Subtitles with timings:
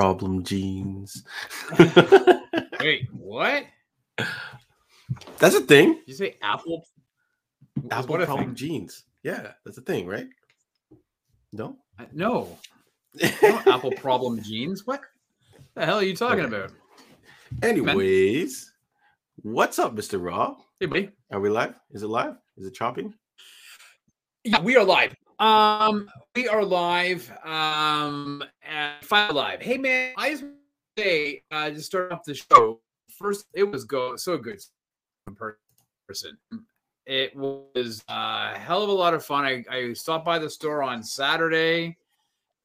[0.00, 1.24] Problem jeans.
[2.80, 3.64] Wait, what?
[5.38, 5.92] That's a thing.
[5.92, 6.86] Did you say Apple?
[7.90, 9.04] Apple what problem jeans.
[9.22, 10.26] Yeah, that's a thing, right?
[11.52, 11.76] No.
[11.98, 12.56] I- No,
[13.42, 14.86] no Apple problem jeans.
[14.86, 15.02] What
[15.74, 16.56] the hell are you talking Okay.
[16.56, 16.72] about?
[17.62, 18.72] Anyways,
[19.42, 20.18] what's up, Mr.
[20.18, 20.56] Raw?
[20.80, 21.10] Hey, buddy.
[21.30, 21.74] Are we live?
[21.90, 22.36] Is it live?
[22.56, 23.12] Is it chopping?
[24.44, 25.14] Yeah, we are live.
[25.40, 27.30] Um, we are live.
[27.44, 29.62] Um, at File Live.
[29.62, 30.44] Hey, man, I just
[30.98, 32.80] say, uh, to start off the show.
[33.08, 34.60] First, it was go so good
[36.06, 36.36] person.
[37.06, 39.46] It was a hell of a lot of fun.
[39.46, 41.96] I, I stopped by the store on Saturday.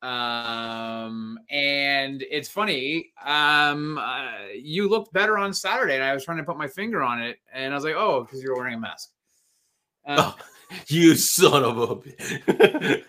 [0.01, 3.13] Um, and it's funny.
[3.23, 7.01] Um, uh, you looked better on Saturday, and I was trying to put my finger
[7.01, 9.11] on it, and I was like, "Oh, because you're wearing a mask."
[10.05, 10.35] Um, Oh.
[10.87, 11.95] You son of a.
[11.95, 13.05] bitch.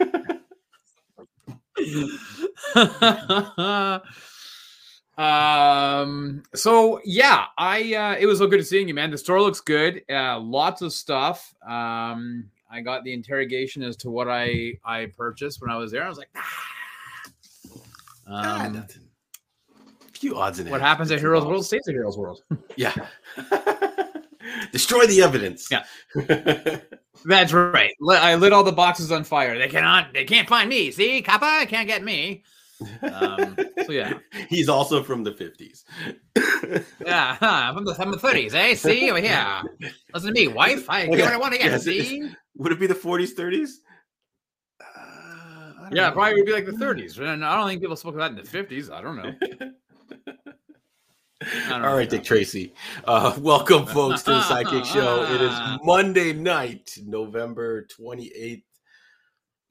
[5.19, 9.41] um so yeah i uh it was so good to seeing you man the store
[9.41, 14.73] looks good uh lots of stuff um i got the interrogation as to what i
[14.85, 16.67] i purchased when i was there i was like ah.
[18.29, 19.03] Ah, um, nothing.
[20.13, 22.43] Few odds and what happens at heroes world stays at heroes world
[22.77, 22.95] Yeah.
[24.73, 25.69] Destroy the evidence.
[25.71, 25.85] Yeah.
[27.25, 30.91] that's right i lit all the boxes on fire they cannot they can't find me
[30.91, 32.45] see kappa can't get me
[33.03, 34.13] um so yeah
[34.51, 35.85] He's also from the 50s.
[37.05, 38.75] Yeah, huh, from the from the thirties, eh?
[38.75, 39.63] See over here.
[40.13, 40.89] Listen to me, wife.
[40.91, 41.71] I get what I want to get.
[41.71, 42.09] Yes, it is.
[42.09, 42.31] see?
[42.57, 43.71] Would it be the 40s, 30s?
[44.81, 46.13] Uh, Yeah, know.
[46.13, 47.19] probably would be like the thirties.
[47.21, 48.91] I don't think people spoke of that in the fifties.
[48.91, 49.33] I don't know.
[51.71, 52.75] All right, Dick Tracy.
[53.05, 55.25] Uh, welcome, folks, to the Sidekick Show.
[55.33, 58.63] It is Monday night, November 28th.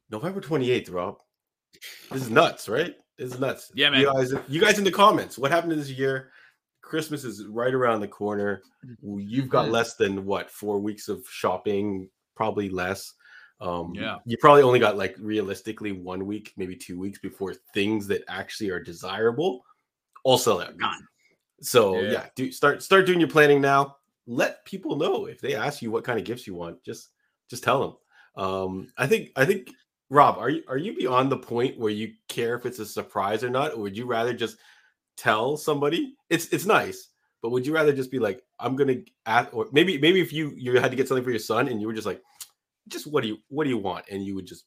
[0.10, 1.18] November 28th, Rob.
[2.12, 2.96] This is nuts, right?
[3.18, 3.72] This is nuts.
[3.76, 4.02] Yeah, man.
[4.02, 6.32] You guys, you guys in the comments, what happened this year?
[6.82, 8.62] Christmas is right around the corner.
[9.02, 13.14] You've got less than what, four weeks of shopping, probably less.
[13.60, 14.18] Um, Yeah.
[14.26, 18.70] You probably only got like realistically one week, maybe two weeks before things that actually
[18.70, 19.64] are desirable
[20.24, 20.78] all sell out.
[20.78, 21.08] Gone.
[21.62, 22.12] So Yeah.
[22.12, 23.98] yeah, do start start doing your planning now.
[24.28, 26.84] Let people know if they ask you what kind of gifts you want.
[26.84, 27.10] Just
[27.50, 28.44] just tell them.
[28.44, 29.72] Um, I think I think
[30.10, 33.44] Rob, are you are you beyond the point where you care if it's a surprise
[33.44, 34.58] or not, or would you rather just
[35.18, 36.16] tell somebody?
[36.30, 37.10] It's it's nice,
[37.42, 40.54] but would you rather just be like, I'm gonna ask, or maybe maybe if you
[40.56, 42.22] you had to get something for your son and you were just like,
[42.88, 44.66] just what do you what do you want, and you would just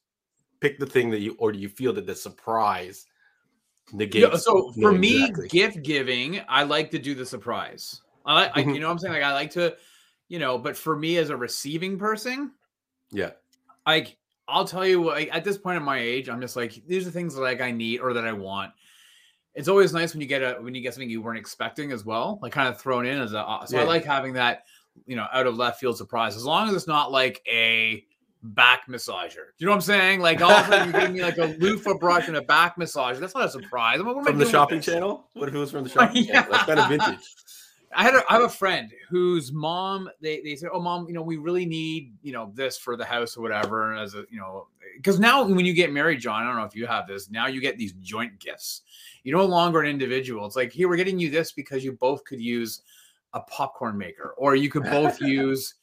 [0.61, 3.05] pick the thing that you or do you feel that the surprise
[3.93, 4.31] negates?
[4.31, 5.47] Yeah, so for me, exactly?
[5.49, 8.01] gift giving, I like to do the surprise.
[8.25, 8.73] I like, I, Mhm.
[8.75, 9.75] you know, what I'm saying like I like to,
[10.27, 12.51] you know, but for me as a receiving person,
[13.11, 13.31] yeah,
[13.85, 14.17] like
[14.47, 17.07] I'll tell you what, like, at this point in my age, I'm just like these
[17.07, 18.71] are things that like I need or that I want.
[19.55, 22.05] It's always nice when you get a when you get something you weren't expecting as
[22.05, 23.39] well, like kind of thrown in as a.
[23.39, 24.63] uh, So I like having that,
[25.05, 26.35] you know, out of left field surprise.
[26.35, 28.05] As long as it's not like a
[28.41, 29.47] back massager.
[29.57, 30.21] You know what I'm saying?
[30.21, 32.77] Like all of a sudden you give me like a loofah brush and a back
[32.77, 33.19] massager.
[33.19, 33.99] That's not a surprise.
[33.99, 35.25] I'm like, what am I from the shopping channel.
[35.33, 36.51] What if it was from the shopping channel?
[36.51, 37.35] That's kind of vintage.
[37.95, 41.13] I had a, I have a friend whose mom they they said, "Oh, mom, you
[41.13, 44.39] know, we really need you know this for the house or whatever." As a you
[44.39, 47.29] know, because now when you get married, John, I don't know if you have this.
[47.29, 48.83] Now you get these joint gifts.
[49.23, 50.45] You're no longer an individual.
[50.45, 52.81] It's like here we're getting you this because you both could use
[53.33, 55.73] a popcorn maker, or you could both use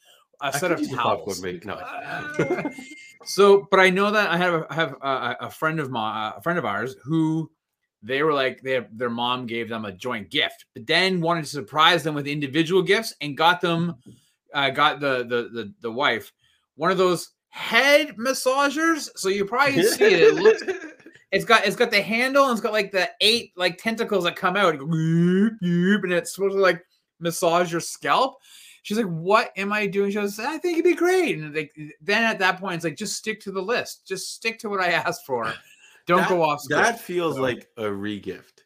[0.41, 1.43] a I set of use a popcorn towels.
[1.43, 1.69] maker.
[1.69, 1.75] No.
[1.75, 2.71] Uh,
[3.25, 6.33] so, but I know that I have a, I have a, a friend of my
[6.37, 7.51] a friend of ours who
[8.03, 11.45] they were like they have, their mom gave them a joint gift, but then wanted
[11.45, 13.95] to surprise them with individual gifts and got them
[14.55, 16.33] uh, got the, the the the wife
[16.77, 19.09] one of those head massagers.
[19.17, 20.21] So you probably see it.
[20.21, 20.63] It looks
[21.33, 24.37] it's got it's got the handle and it's got like the eight like tentacles that
[24.37, 26.83] come out and, go, "Yoop, yoop," and it's supposed to like
[27.19, 28.37] massage your scalp.
[28.87, 31.75] She's like, "What am I doing?" She goes, "I think it'd be great." And like,
[32.01, 34.07] then at that point, it's like, just stick to the list.
[34.07, 35.53] Just stick to what I asked for.
[36.07, 36.61] Don't That- go off.
[36.61, 36.81] script.
[36.85, 38.63] That feels So- like a regift.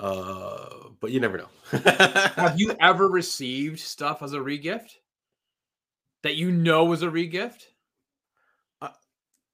[0.00, 1.48] Uh, but you never know.
[2.36, 4.92] Have you ever received stuff as a regift
[6.22, 7.64] that you know was a regift?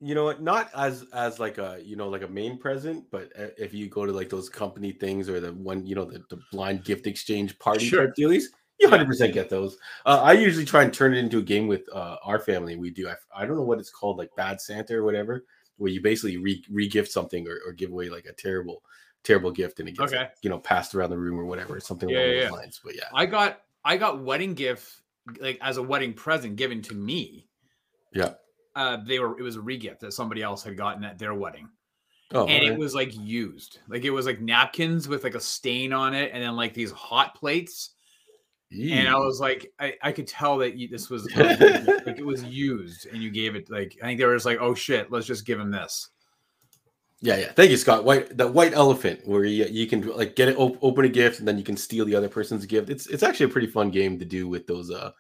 [0.01, 0.43] you know what?
[0.43, 3.89] Not as as like a you know like a main present, but uh, if you
[3.89, 7.07] go to like those company things or the one you know the, the blind gift
[7.09, 8.13] exchange party Sure.
[8.17, 8.45] dealies,
[8.81, 8.91] you Yeah.
[8.91, 9.77] hundred percent get those.
[10.07, 12.77] Uh, I usually try and turn it into a game with uh, our family.
[12.77, 13.09] We do.
[13.09, 15.45] I, I don't know what it's called, like Bad Santa or whatever,
[15.77, 18.83] where you basically re re gift something or, or give away like a terrible
[19.23, 20.29] terrible gift and it gets Okay.
[20.43, 22.51] you know passed around the room or whatever, something Yeah, along yeah, those yeah.
[22.51, 22.81] lines.
[22.85, 25.01] But yeah, I got I got wedding gift
[25.41, 27.49] like as a wedding present given to me.
[28.13, 28.35] Yeah.
[28.77, 31.69] Uh, they were it was a regift that somebody else had gotten at their wedding.
[32.33, 33.79] Oh, and it was like used.
[33.89, 36.91] Like it was like napkins with like a stain on it, and then like these
[36.91, 37.94] hot plates.
[38.75, 42.43] And I was like, I, I could tell that you, this was like it was
[42.45, 45.27] used, and you gave it like I think they were just like, oh shit, let's
[45.27, 46.09] just give him this.
[47.21, 47.53] Yeah, yeah.
[47.53, 48.05] Thank you, Scott.
[48.05, 51.39] White, the white elephant, where you, you can like get it, op- open a gift,
[51.39, 52.91] and then you can steal the other person's gift.
[52.91, 55.13] It's it's actually a pretty fun game to do with those uh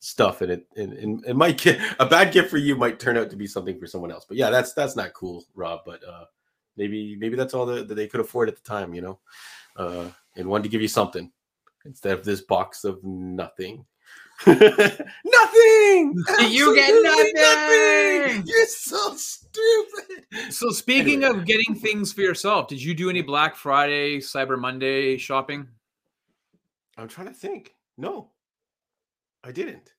[0.00, 3.16] stuff, and it and, and it might get a bad gift for you might turn
[3.16, 4.24] out to be something for someone else.
[4.26, 5.80] But yeah, that's that's not cool, Rob.
[5.86, 6.24] But uh
[6.76, 9.18] maybe maybe that's all that, that they could afford at the time, you know,
[9.76, 11.30] uh, and wanted to give you something
[11.84, 13.84] instead of this box of nothing.
[14.46, 15.04] nothing.
[16.50, 18.42] You get Absolutely nothing!
[18.46, 20.24] You're so stupid.
[20.50, 21.40] So speaking Anyway.
[21.40, 25.68] of getting things for yourself, did you do any Black Friday, Cyber Monday shopping?
[26.96, 27.74] I'm trying to think.
[27.96, 28.30] No,
[29.44, 29.92] I didn't.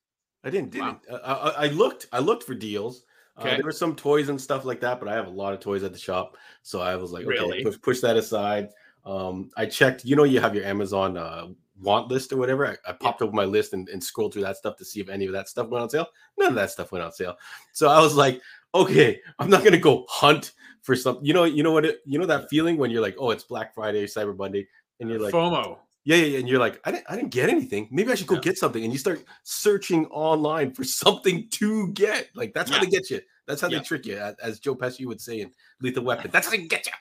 [0.44, 0.74] I didn't.
[0.74, 0.98] Wow.
[1.06, 1.22] Didn't.
[1.22, 2.06] Uh, I, I looked.
[2.12, 3.04] I looked for deals.
[3.36, 5.60] Uh, there were some toys and stuff like that, but I have a lot of
[5.60, 7.64] toys at the shop, so I was like, okay, Really?
[7.64, 8.68] push, push that aside.
[9.04, 10.04] Um, I checked.
[10.04, 11.48] You know, you have your Amazon uh,
[11.84, 12.66] want list or whatever.
[12.66, 15.08] I, I popped over my list and, and scrolled through that stuff to see if
[15.08, 16.08] any of that stuff went on sale.
[16.38, 17.36] None of that stuff went on sale.
[17.72, 18.40] So I was like,
[18.74, 20.52] okay, I'm not gonna go hunt
[20.82, 21.24] for something.
[21.24, 21.84] You know, you know what?
[21.84, 24.66] It, you know that feeling when you're like, oh, it's Black Friday, Cyber Monday,
[25.00, 25.78] and you're like, FOMO.
[26.04, 26.38] yeah, yeah, yeah.
[26.40, 27.88] And you're like, I didn't, I didn't get anything.
[27.90, 28.40] Maybe I should go Yeah.
[28.42, 28.82] get something.
[28.84, 32.28] And you start searching online for something to get.
[32.34, 33.20] Like that's how they get you.
[33.46, 33.78] That's how Yeah.
[33.78, 36.30] they trick you, as Joe Pesci would say in Lethal Weapon.
[36.32, 36.92] That's how they get you.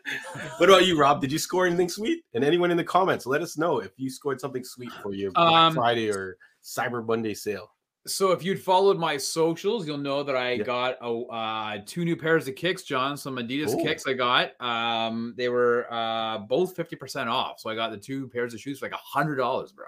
[0.59, 1.21] what about you, Rob?
[1.21, 2.23] Did you score anything sweet?
[2.33, 5.31] And anyone in the comments, let us know if you scored something sweet for your
[5.31, 7.71] Black Um, Friday or Cyber Monday sale.
[8.07, 10.63] So if you'd followed my socials, you'll know that I Yeah.
[10.63, 13.17] got a, uh, two new pairs of kicks, John.
[13.17, 13.83] Some Adidas Cool.
[13.83, 14.59] kicks I got.
[14.61, 17.59] Um, they were uh, both fifty percent off.
[17.59, 19.85] So I got the two pairs of shoes for like a hundred dollars, bro.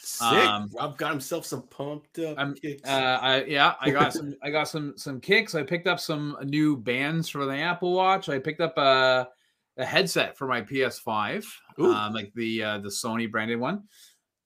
[0.00, 0.26] Sick.
[0.28, 2.88] um, Rob got himself some pumped up I'm- kicks.
[2.88, 4.34] Uh, I, yeah, I got some.
[4.42, 5.54] I got some some kicks.
[5.54, 8.28] I picked up some new bands for the Apple Watch.
[8.28, 9.28] I picked up a,
[9.76, 11.44] a headset for my PS5,
[11.78, 13.84] um, like the uh, the Sony branded one.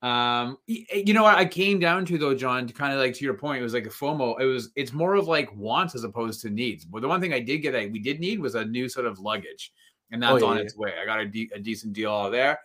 [0.03, 3.25] Um, you know what I came down to though, John, to kind of like to
[3.25, 4.41] your point, it was like a FOMO.
[4.41, 6.85] It was it's more of like wants as opposed to needs.
[6.85, 9.07] But the one thing I did get that we did need was a new sort
[9.07, 9.73] of luggage,
[10.11, 10.63] and that's Oh, yeah, on yeah.
[10.63, 10.95] its way.
[11.01, 12.61] I got a, de- a decent deal out there.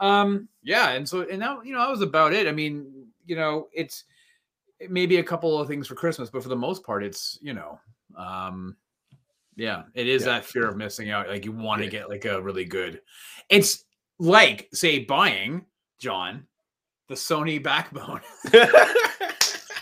[0.00, 2.48] Um, yeah, and so and that you know that was about it.
[2.48, 4.04] I mean, you know, it's
[4.78, 7.52] it may a couple of things for Christmas, but for the most part, it's you
[7.52, 7.78] know,
[8.16, 8.74] um,
[9.60, 10.28] yeah, it is Yeah.
[10.32, 11.28] that fear of missing out.
[11.28, 11.90] Like you want to Yeah.
[11.90, 13.00] get like a really good.
[13.48, 13.84] It's
[14.18, 15.66] like say buying
[15.98, 16.46] John
[17.08, 18.20] the Sony backbone.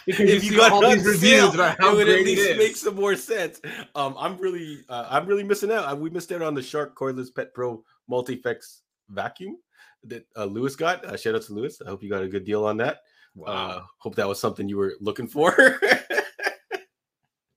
[0.06, 2.56] Because you got all these reviews sale, about how it would at least is.
[2.56, 3.60] make some more sense.
[3.94, 5.98] Um, I'm really, uh, I'm really missing out.
[6.00, 8.80] We missed out on the Shark Cordless Pet Pro Multiflex
[9.10, 9.58] vacuum
[10.04, 11.04] that uh, Lewis got.
[11.04, 11.82] Uh, shout out to Lewis.
[11.84, 13.00] I hope you got a good deal on that.
[13.46, 15.54] Uh, hope that was something you were looking for.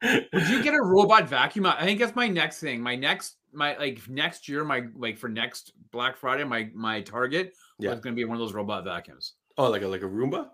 [0.01, 1.65] Would you get a robot vacuum?
[1.65, 2.81] I think that's my next thing.
[2.81, 7.53] My next, my like next year, my like for next Black Friday, my my target
[7.79, 7.91] Yeah.
[7.91, 9.33] was going to be one of those robot vacuums.
[9.57, 10.49] oh, like a like a Roomba?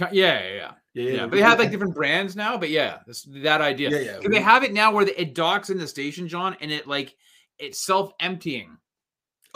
[0.00, 0.72] Yeah, yeah, yeah.
[0.94, 2.56] Yeah, yeah, but they have like different brands now.
[2.56, 3.90] But yeah, this, that idea.
[3.90, 4.28] Yeah, yeah.
[4.28, 7.14] They have it now where the, it docks in the station, John, and it like
[7.58, 8.78] it's self emptying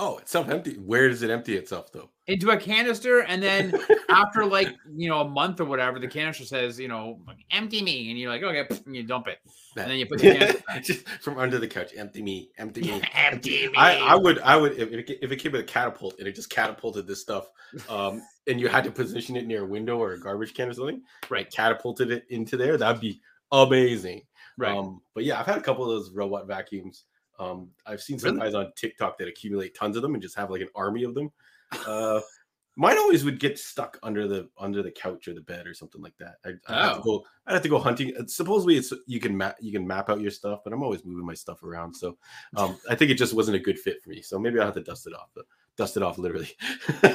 [0.01, 0.75] Oh, it's self empty.
[0.75, 2.11] Where does it empty itself though?
[2.31, 3.75] into a canister, and then
[4.09, 7.19] after like you know a month or whatever, the canister says you know
[7.51, 9.39] empty me, and you're like okay, and you dump it,
[9.77, 10.63] and then you put the.
[10.83, 13.03] Just from under the couch, empty me, empty me.
[13.15, 13.75] empty me.
[13.77, 16.35] I, I would I would if it, if it came with a catapult and it
[16.35, 17.51] just catapulted this stuff,
[17.89, 20.73] um, and you had to position it near a window or a garbage can or
[20.73, 24.23] something, right, catapulted it into there, that'd be amazing.
[24.57, 24.77] right.
[24.77, 27.05] Um, but yeah, I've had a couple of those robot vacuums.
[27.41, 28.47] Um, I've seen some Really?
[28.51, 31.15] guys on TikTok that accumulate tons of them and just have like an army of
[31.15, 31.33] them.
[31.87, 32.21] Uh,
[32.77, 36.01] mine always would get stuck under the under the couch or the bed or something
[36.03, 36.37] like that.
[36.45, 37.03] I, I'd have to Oh.
[37.03, 37.25] go.
[37.47, 38.15] I'd have to go hunting.
[38.17, 41.05] Uh, Supposedly, it's you can map you can map out your stuff, but I'm always
[41.05, 41.95] moving my stuff around.
[41.95, 42.17] So
[42.57, 44.21] um, I think it just wasn't a good fit for me.
[44.23, 45.31] So maybe I'll have to dust it off.
[45.35, 46.51] But dust it off literally.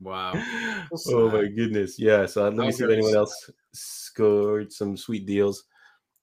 [0.00, 0.32] Wow.
[1.08, 1.98] oh my goodness.
[1.98, 2.26] Yeah.
[2.26, 5.64] So let me see if anyone else scored some sweet deals.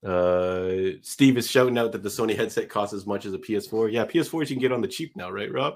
[0.03, 3.91] Uh, Steve is shouting out that the Sony headset costs as much as a PS4.
[3.91, 5.75] Yeah, PS4s you can get on the cheap now, right, Rob?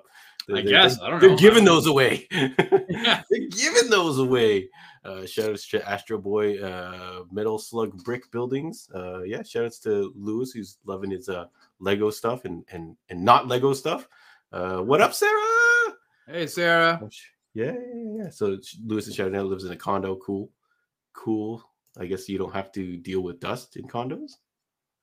[0.54, 1.00] I guess.
[1.02, 1.28] I don't know.
[1.28, 2.28] They're giving those away.
[2.32, 3.24] Yeah.
[3.30, 4.70] They're giving those away.
[5.04, 8.90] Uh, shout outs to Astro Boy, uh, Metal Slug Brick Buildings.
[8.94, 11.46] Uh, yeah, shout outs to Lewis, who's loving his uh,
[11.80, 14.08] Lego stuff and and and not Lego stuff.
[14.52, 15.94] Uh, what up, Sarah?
[16.28, 17.08] Hey, Sarah.
[17.54, 18.30] Yeah, yeah, yeah.
[18.30, 20.16] So Lewis is shouting out lives in a condo.
[20.16, 20.50] Cool,
[21.14, 21.64] cool.
[22.00, 24.32] I guess you don't have to deal with dust in condos.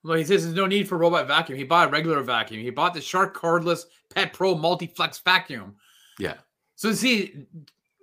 [0.04, 1.56] Well, he says there's no need for robot vacuum.
[1.56, 2.60] He bought a regular vacuum.
[2.60, 3.84] He bought the Shark cordless
[4.14, 5.76] Pet Pro Multiflex vacuum.
[6.18, 6.34] Yeah.
[6.74, 7.46] So see,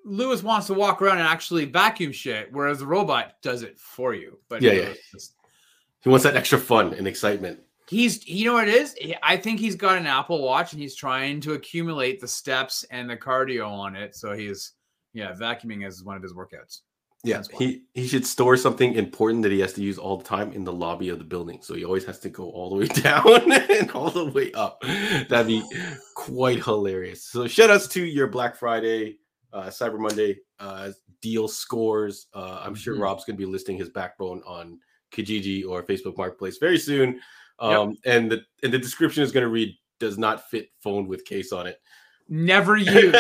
[0.06, 4.14] Lewis wants to walk around and actually vacuum shit, whereas the robot does it for
[4.14, 4.40] you.
[4.48, 4.80] But Yeah, yeah.
[4.84, 5.34] it's-
[6.02, 7.60] He wants that extra fun and excitement.
[7.90, 8.96] He's, you know what it is?
[9.24, 13.10] I think he's got an Apple Watch and he's trying to accumulate the steps and
[13.10, 14.16] the cardio on it.
[14.16, 14.74] So he's,
[15.14, 16.82] yeah, vacuuming is one of his workouts.
[17.24, 20.54] Yeah, he he should store something important that he has to use all the time
[20.54, 21.60] in the lobby of the building.
[21.62, 24.82] So he always has to go all the way down and all the way up.
[25.28, 25.64] That'd be
[26.16, 27.26] quite hilarious.
[27.26, 29.18] So shout outs to your Black Friday,
[29.52, 32.28] uh, Cyber Monday uh, deal scores.
[32.34, 33.04] Uh, I'm sure mm-hmm.
[33.04, 34.80] Rob's going to be listing his backbone on
[35.12, 37.20] Kijiji or Facebook Marketplace very soon.
[37.60, 37.98] Um, yep.
[38.06, 41.52] and the and the description is going to read does not fit phone with case
[41.52, 41.82] on it.
[42.30, 43.14] Never use.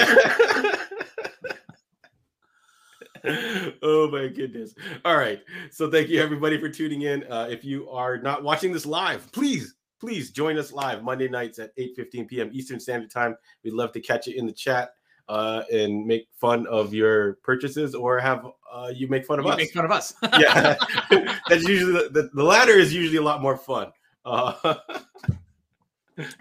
[3.81, 4.73] oh my goodness.
[5.05, 5.41] All right.
[5.71, 7.23] So thank you everybody for tuning in.
[7.31, 11.59] Uh, if you are not watching this live, please, please join us live Monday nights
[11.59, 12.49] at 8 15 p.m.
[12.53, 13.35] Eastern Standard Time.
[13.63, 14.91] We'd love to catch you in the chat
[15.29, 19.51] uh, and make fun of your purchases or have uh, you make fun of you
[19.51, 19.57] us.
[19.57, 20.13] Make fun of us.
[20.39, 20.75] yeah.
[21.47, 23.91] That's usually the, the, the, latter is usually a lot more fun.
[24.25, 24.75] Uh,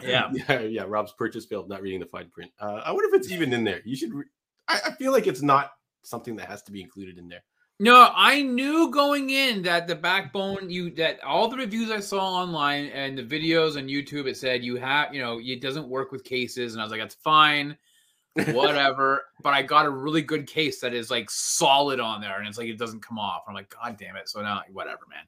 [0.03, 0.31] yeah.
[0.33, 0.61] yeah.
[0.61, 0.85] Yeah.
[0.89, 2.51] Rob's purchase failed, not reading the fine print.
[2.59, 3.83] Uh, I wonder if it's even in there.
[3.85, 4.25] You should, re-
[4.69, 5.73] I, I feel like it's not
[6.09, 7.43] something that has to be included in there.
[7.81, 12.35] No, I knew going in that the backbone you that all the reviews I saw
[12.35, 16.11] online and the videos on YouTube it said you have you know it doesn't work
[16.11, 17.77] with cases and I was like that's fine,
[18.35, 19.23] whatever.
[19.45, 22.59] but I got a really good case that is like solid on there and it's
[22.59, 23.45] like it doesn't come off.
[23.47, 24.29] I'm like God damn it.
[24.29, 25.25] So now whatever, man.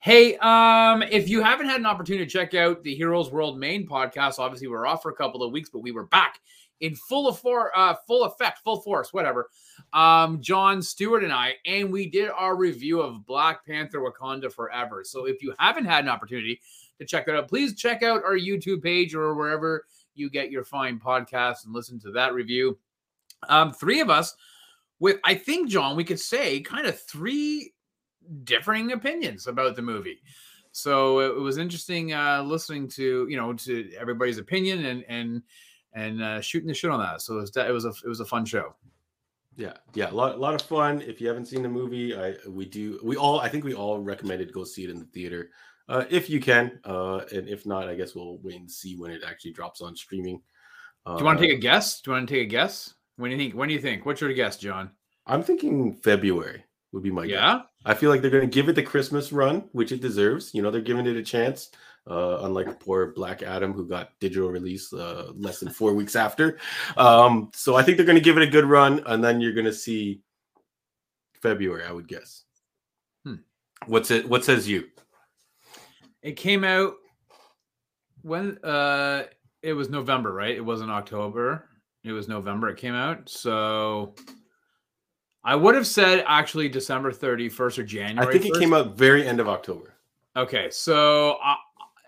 [0.00, 3.86] Hey, um, if you haven't had an opportunity to check out the Heroes World main
[3.86, 6.38] podcast, obviously we're off for a couple of weeks, but we were back
[6.80, 9.50] in full of for, uh, full effect, full force, whatever.
[9.92, 15.04] Um, John Stewart and I, and we did our review of Black Panther: Wakanda Forever.
[15.04, 16.60] So if you haven't had an opportunity
[16.98, 19.84] to check that out, please check out our YouTube page or wherever
[20.14, 22.78] you get your fine podcasts and listen to that review.
[23.48, 24.34] Um, three of us
[24.98, 27.72] with, I think, John, we could say kind of three
[28.44, 30.20] differing opinions about the movie.
[30.72, 35.42] So it was interesting uh, listening to you know to everybody's opinion and and
[35.92, 37.22] and uh, shooting the shit on that.
[37.22, 38.74] So it was it was a it was a fun show.
[39.56, 41.02] Yeah, yeah, a lot, a lot of fun.
[41.02, 43.98] If you haven't seen the movie, I we do we all I think we all
[43.98, 45.50] recommended go see it in the theater
[45.90, 49.10] uh, if you can, uh, and if not, I guess we'll wait and see when
[49.10, 50.40] it actually drops on streaming.
[51.04, 52.00] Uh, do you want to take a guess?
[52.00, 52.94] Do you want to take a guess?
[53.16, 53.56] When do you think?
[53.56, 54.06] When do you think?
[54.06, 54.92] What's your guess, John?
[55.26, 57.56] I'm thinking February would be my yeah.
[57.56, 57.66] Guess.
[57.86, 60.54] I feel like they're going to give it the Christmas run, which it deserves.
[60.54, 61.70] You know, they're giving it a chance
[62.08, 66.58] uh, unlike poor Black Adam who got digital release uh, less than four weeks after.
[66.96, 69.52] Um, so I think they're going to give it a good run, and then you're
[69.52, 70.22] going to see
[71.42, 72.44] February, I would guess.
[73.24, 73.36] Hmm.
[73.86, 74.28] What's it?
[74.28, 74.88] What says you?
[76.22, 76.94] It came out
[78.22, 79.24] when uh,
[79.62, 80.54] it was November, right?
[80.54, 81.66] It wasn't October.
[82.04, 82.68] It was November.
[82.68, 84.14] It came out, so.
[85.42, 88.28] I would have said actually December 31st or January.
[88.28, 88.56] I think 1st.
[88.56, 89.94] it came out very end of October.
[90.36, 91.54] Okay, so uh,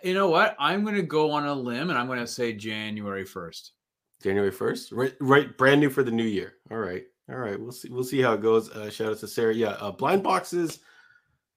[0.03, 0.57] you know what?
[0.59, 3.71] I'm going to go on a limb and I'm going to say January 1st.
[4.23, 4.89] January 1st?
[4.93, 6.55] Right, right, brand new for the new year.
[6.71, 7.05] All right.
[7.29, 7.59] All right.
[7.59, 7.89] We'll see.
[7.91, 8.71] We'll see how it goes.
[8.71, 9.55] Uh, shout out to Sarah.
[9.55, 9.71] Yeah.
[9.71, 10.81] Uh, blind boxes.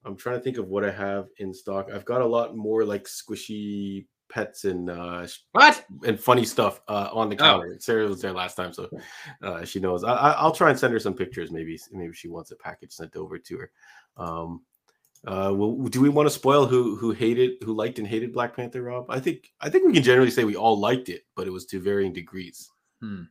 [0.04, 1.88] I'm trying to think of what I have in stock.
[1.92, 7.10] I've got a lot more like squishy pets and uh what and funny stuff uh
[7.12, 7.72] on the counter.
[7.74, 7.78] Oh.
[7.78, 8.88] Sarah was there last time, so
[9.42, 10.04] uh she knows.
[10.04, 11.50] I, I, will try and send her some pictures.
[11.50, 13.70] Maybe maybe she wants a package sent over to her.
[14.16, 14.62] Um,
[15.26, 18.54] uh, well, do we want to spoil who who hated, who liked and hated Black
[18.54, 18.82] Panther?
[18.82, 21.50] Rob, I think I think we can generally say we all liked it, but it
[21.50, 22.70] was to varying degrees.
[23.00, 23.22] Hmm.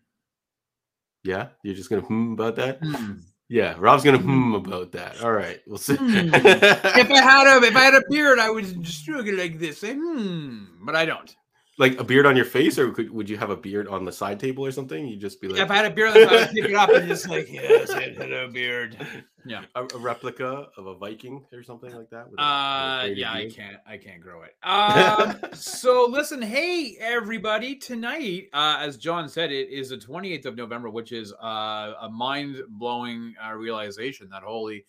[1.23, 2.79] Yeah, you're just gonna hmm about that.
[2.83, 3.13] Hmm.
[3.47, 4.51] Yeah, Rob's gonna hmm.
[4.51, 5.21] hmm about that.
[5.23, 5.95] All right, we'll see.
[5.95, 6.05] Hmm.
[6.33, 9.57] if I had a if I had a beard, I would just do it like
[9.57, 9.79] this.
[9.79, 11.33] Say hmm, but I don't
[11.77, 14.12] like a beard on your face, or could, would you have a beard on the
[14.12, 15.08] side table or something?
[15.08, 17.08] You'd just be like, if I had a beard, I would pick it up and
[17.08, 18.98] just like, yes, hello, beard.
[19.46, 22.27] Yeah, a, a, replica of a Viking or something like that.
[22.38, 23.51] A, uh, yeah, beard?
[23.51, 24.55] I can't, I can't grow it.
[24.63, 30.55] Um, so listen, hey everybody, tonight, uh, as John said, it is the 28th of
[30.55, 34.86] November, which is uh, a mind blowing uh, realization that holy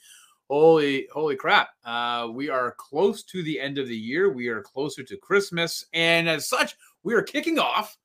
[0.49, 4.63] holy holy crap uh we are close to the end of the year we are
[4.63, 7.97] closer to christmas and as such we are kicking off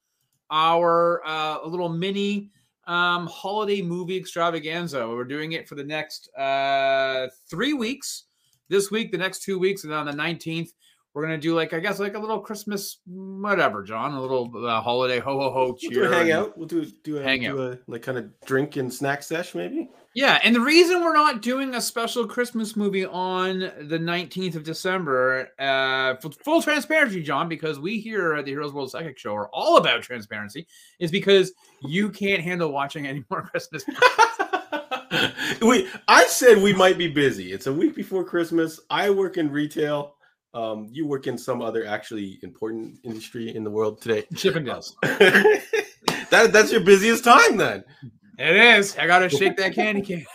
[0.49, 2.49] our uh little mini
[2.87, 8.25] um holiday movie extravaganza we're doing it for the next uh three weeks
[8.69, 10.69] this week the next two weeks and on the 19th
[11.13, 14.81] we're gonna do like I guess like a little Christmas whatever, John, a little uh,
[14.81, 15.89] holiday ho ho ho cheer.
[15.91, 16.57] We'll do a hangout.
[16.57, 19.89] We'll do do a hangout, do a, like kind of drink and snack sesh maybe.
[20.13, 24.63] Yeah, and the reason we're not doing a special Christmas movie on the 19th of
[24.63, 29.33] December, uh, for full transparency, John, because we here at the Heroes World Sidekick Show
[29.33, 30.67] are all about transparency,
[30.99, 33.85] is because you can't handle watching any more Christmas.
[35.61, 37.53] we, I said we might be busy.
[37.53, 38.81] It's a week before Christmas.
[38.89, 40.15] I work in retail.
[40.53, 44.25] Um, you work in some other actually important industry in the world today.
[44.33, 44.91] Chippendales.
[46.29, 47.85] that that's your busiest time then.
[48.39, 48.97] It is.
[48.97, 50.25] I gotta shake that candy cane.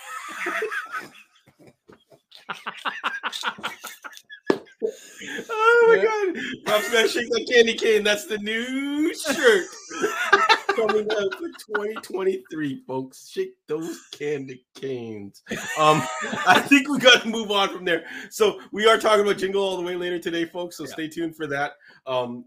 [5.50, 6.42] Oh my god.
[6.72, 8.04] Rob's gonna shake that candy cane.
[8.04, 9.64] That's the new shirt.
[10.76, 13.28] Coming out for 2023, folks.
[13.30, 15.42] Shake those candy canes.
[15.78, 16.02] Um,
[16.46, 18.04] I think we gotta move on from there.
[18.30, 20.76] So we are talking about Jingle all the way later today, folks.
[20.76, 20.92] So Yeah.
[20.92, 21.72] stay tuned for that.
[22.06, 22.44] Um,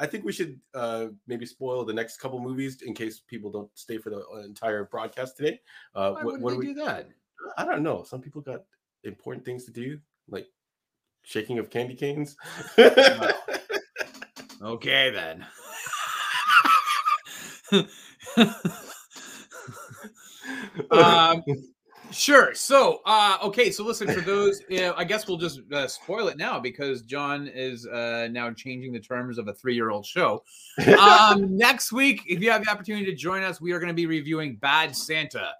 [0.00, 3.70] I think we should uh, maybe spoil the next couple movies in case people don't
[3.74, 5.60] stay for the entire broadcast today.
[5.94, 6.66] Uh, Why would we do we?
[6.66, 7.08] do that?
[7.56, 8.02] I don't know.
[8.02, 8.62] Some people got
[9.04, 10.46] important things to do, like
[11.22, 12.36] shaking of candy canes.
[14.62, 15.46] Okay then.
[20.90, 21.42] um,
[22.12, 22.54] sure.
[22.54, 23.70] So, uh, okay.
[23.70, 24.62] So, listen for those.
[24.68, 28.92] Yeah, I guess we'll just uh, spoil it now because John is uh, now changing
[28.92, 30.44] the terms of a three-year-old show.
[31.00, 33.94] Um, next week, if you have the opportunity to join us, we are going to
[33.94, 35.52] be reviewing Bad Santa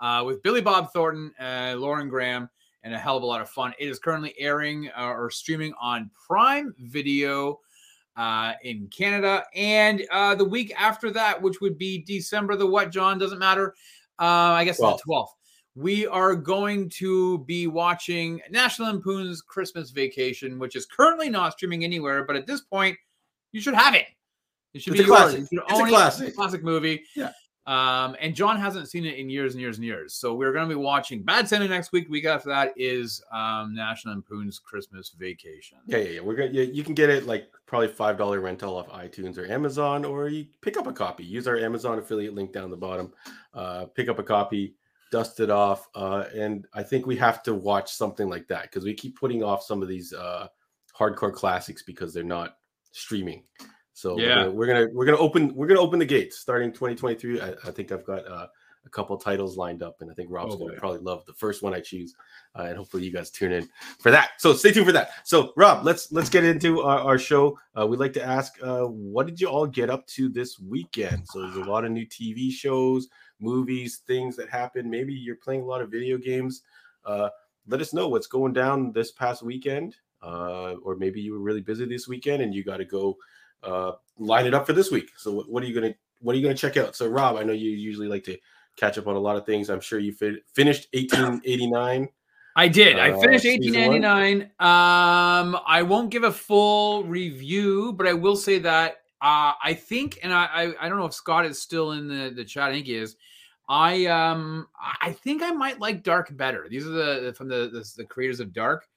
[0.00, 2.48] uh, with Billy Bob Thornton, uh, Lauren Graham,
[2.82, 3.72] and a hell of a lot of fun.
[3.78, 7.60] It is currently airing uh, or streaming on Prime Video
[8.16, 9.44] uh, in Canada.
[9.54, 13.18] And uh, the week after that, which would be December the what, John?
[13.18, 13.74] Doesn't matter.
[14.18, 15.28] Uh, I guess it's the 12th.
[15.74, 21.84] We are going to be watching National Lampoon's Christmas Vacation, which is currently not streaming
[21.84, 22.98] anywhere, but at this point,
[23.52, 24.06] you should have it.
[24.74, 25.18] It should It's be a yours.
[25.20, 25.40] classic.
[25.40, 25.90] You should It's a own it.
[25.90, 26.26] classic.
[26.28, 27.02] It's a classic movie.
[27.16, 27.30] Yeah.
[27.66, 30.14] Um, and John hasn't seen it in years and years and years.
[30.14, 32.08] So we're going to be watching Bad Santa next week.
[32.08, 35.78] Week after that is um, National Lampoon's Christmas Vacation.
[35.86, 36.20] Yeah, yeah, yeah.
[36.20, 36.50] We're gonna.
[36.50, 40.28] Yeah, you can get it like probably five dollar rental off iTunes or Amazon, or
[40.28, 41.22] you pick up a copy.
[41.22, 43.12] Use our Amazon affiliate link down the bottom.
[43.54, 44.74] Uh, pick up a copy,
[45.10, 48.84] dust it off, uh, and I think we have to watch something like that because
[48.84, 50.48] we keep putting off some of these uh,
[50.98, 52.56] hardcore classics because they're not
[52.92, 53.44] streaming.
[53.92, 54.34] So we're Yeah.
[54.36, 57.40] gonna- we're gonna we're gonna open we're gonna open the gates starting 2023.
[57.40, 58.46] I, I think I've got uh,
[58.86, 61.62] a couple titles lined up, and I think Rob's Oh, gonna probably love the first
[61.62, 62.14] one I choose,
[62.58, 64.30] uh, and hopefully you guys tune in for that.
[64.38, 65.10] So stay tuned for that.
[65.24, 67.58] So Rob, let's let's get into our, our show.
[67.78, 71.26] Uh, we'd like to ask, uh, what did you all get up to this weekend?
[71.26, 74.88] So there's a lot of new TV shows, movies, things that happen.
[74.88, 76.62] Maybe you're playing a lot of video games.
[77.04, 77.28] Uh,
[77.66, 81.60] let us know what's going down this past weekend, uh, or maybe you were really
[81.60, 83.16] busy this weekend and you got to go
[83.62, 85.10] uh, line it up for this week.
[85.16, 86.96] So what, what are you gonna what are you gonna check out?
[86.96, 88.36] So Rob, I know you usually like to
[88.80, 89.68] catch up on a lot of things.
[89.68, 92.08] I'm sure you fi- finished 1889.
[92.56, 92.98] I did.
[92.98, 94.42] I Uh, finished season 1899.
[94.58, 100.18] Um, I won't give a full review, but I will say that uh, I think,
[100.22, 102.70] and I, I I don't know if Scott is still in the the chat.
[102.70, 103.16] I think he is.
[103.68, 104.66] I um
[105.00, 106.68] I think I might like Dark better.
[106.68, 108.88] These are the from the the, the creators of Dark.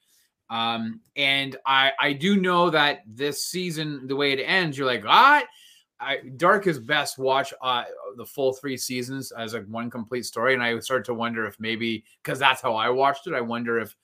[0.49, 5.03] Um, and I I do know that this season, the way it ends, you're like,
[5.05, 5.43] ah,
[6.03, 7.83] I, Dark is best watch uh,
[8.17, 11.59] the full three seasons as like one complete story, and I started to wonder if
[11.59, 13.33] maybe because that's how I watched it.
[13.33, 13.95] I wonder if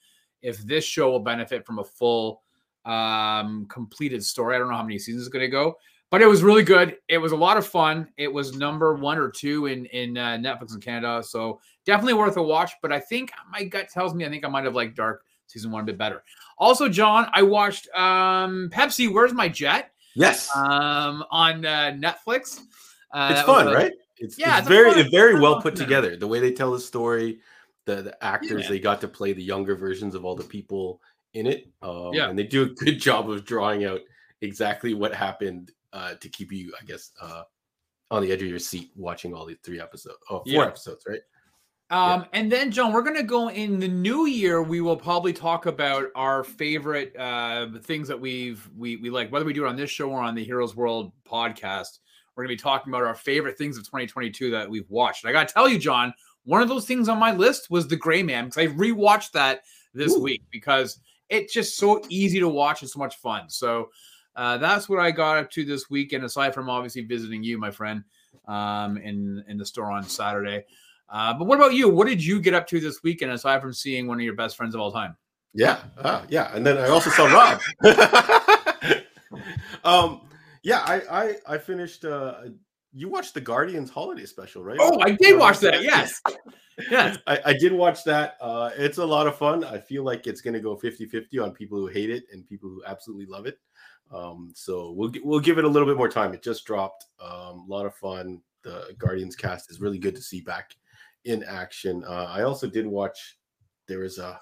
[0.42, 2.42] if this show will benefit from a full
[2.84, 4.56] um completed story.
[4.56, 5.76] I don't know how many seasons it's going to go,
[6.10, 6.96] but it was really good.
[7.08, 8.08] It was a lot of fun.
[8.16, 12.36] It was number one or two in in uh, Netflix in Canada, so definitely worth
[12.36, 12.72] a watch.
[12.82, 15.70] But I think my gut tells me I think I might have liked Dark season
[15.70, 16.22] one a bit better.
[16.58, 19.12] Also, John, I watched um Pepsi.
[19.12, 19.92] Where's my jet?
[20.14, 22.60] Yes, um, on uh, Netflix.
[23.12, 23.92] Uh, it's fun, right?
[24.18, 26.16] It's, Yeah, it's it's very fun- very fun well put together.
[26.16, 27.40] The way they tell the story,
[27.86, 28.68] the the actors Yeah.
[28.68, 31.00] they got to play the younger versions of all the people
[31.34, 31.68] in it.
[31.82, 32.28] Um, Yeah.
[32.28, 34.00] and they do a good job of drawing out
[34.42, 37.42] exactly what happened uh, to keep you, I guess, uh,
[38.10, 40.18] on the edge of your seat watching all these three episodes.
[40.28, 40.66] Oh, four Yeah.
[40.66, 41.20] episodes, right?
[41.90, 44.62] Um, and then John, we're gonna go in the new year.
[44.62, 49.44] We will probably talk about our favorite uh things that we've we we like, whether
[49.44, 51.98] we do it on this show or on the Heroes World podcast.
[52.34, 55.24] We're gonna be talking about our favorite things of 2022 that we've watched.
[55.24, 57.96] And I gotta tell you, John, one of those things on my list was The
[57.96, 60.22] Gray Man because I rewatched that this Ooh.
[60.22, 63.48] week because it's just so easy to watch and so much fun.
[63.48, 63.90] So
[64.36, 66.12] uh, that's what I got up to this week.
[66.12, 68.04] And Aside from obviously visiting you, my friend,
[68.46, 70.64] um, in in the store on Saturday.
[71.10, 71.88] Uh, but what about you?
[71.88, 74.56] What did you get up to this weekend aside from seeing one of your best
[74.56, 75.16] friends of all time?
[75.52, 77.60] Yeah, ah, yeah, and then I also saw Rob.
[79.84, 80.20] um,
[80.62, 82.04] yeah, I I I finished.
[82.04, 82.34] Uh,
[82.92, 84.78] you watched the Guardians holiday special, right?
[84.80, 85.82] Oh, I did watch that.
[85.82, 86.20] Yes.
[86.90, 87.18] Yes.
[87.26, 88.38] I, I did watch that.
[88.40, 89.64] Uh, it's a lot of fun.
[89.64, 92.46] I feel like it's going to go 50 50 on people who hate it and
[92.46, 93.58] people who absolutely love it.
[94.10, 96.32] Um, so we'll we'll give it a little bit more time.
[96.32, 97.04] It just dropped.
[97.22, 98.40] Um, a lot of fun.
[98.62, 100.74] The Guardians cast is really good to see back
[101.24, 102.04] in action.
[102.06, 103.38] Uh, I also did watch.
[103.88, 104.40] There was a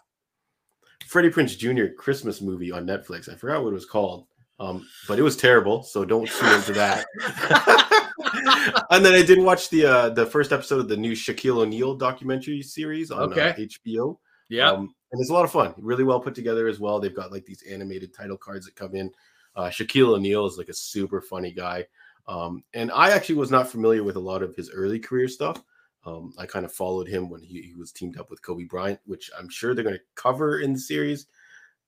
[1.06, 1.92] Freddie Prinze Jr.
[1.96, 3.32] Christmas movie on Netflix.
[3.32, 4.26] I forgot what it was called,
[4.60, 5.82] um, but it was terrible.
[5.82, 7.06] So don't tune into that.
[8.90, 11.94] and then I did watch the uh, the first episode of the new Shaquille O'Neal
[11.94, 13.50] documentary series on Okay.
[13.50, 14.18] uh, HBO.
[14.48, 14.70] Yeah.
[14.70, 15.74] Um, and it's a lot of fun.
[15.78, 17.00] Really well put together as well.
[17.00, 19.10] They've got like these animated title cards that come in.
[19.56, 21.86] Uh, Shaquille O'Neal is like a super funny guy.
[22.26, 25.62] Um, and I actually was not familiar with a lot of his early career stuff.
[26.08, 29.00] Um, I kind of followed him when he, he was teamed up with Kobe Bryant,
[29.04, 31.26] which I'm sure they're going to cover in the series.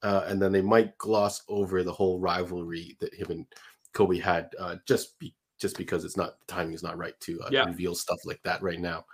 [0.03, 3.47] Uh, and then they might gloss over the whole rivalry that him and
[3.93, 7.41] Kobe had uh, just be, just because it's not the timing is not right to
[7.43, 7.65] uh, Yeah.
[7.67, 9.05] reveal stuff like that right now.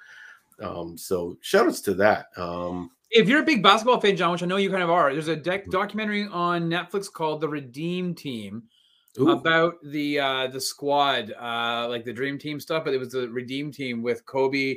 [0.61, 2.27] Um, so shout outs to that.
[2.37, 5.13] Um, If you're a big basketball fan, John, which I know you kind of are,
[5.13, 8.63] there's a dec- documentary on Netflix called The Redeem Team
[9.19, 13.13] ooh, about the uh the squad, uh like the Dream Team stuff, but it was
[13.13, 14.77] the Redeem Team with Kobe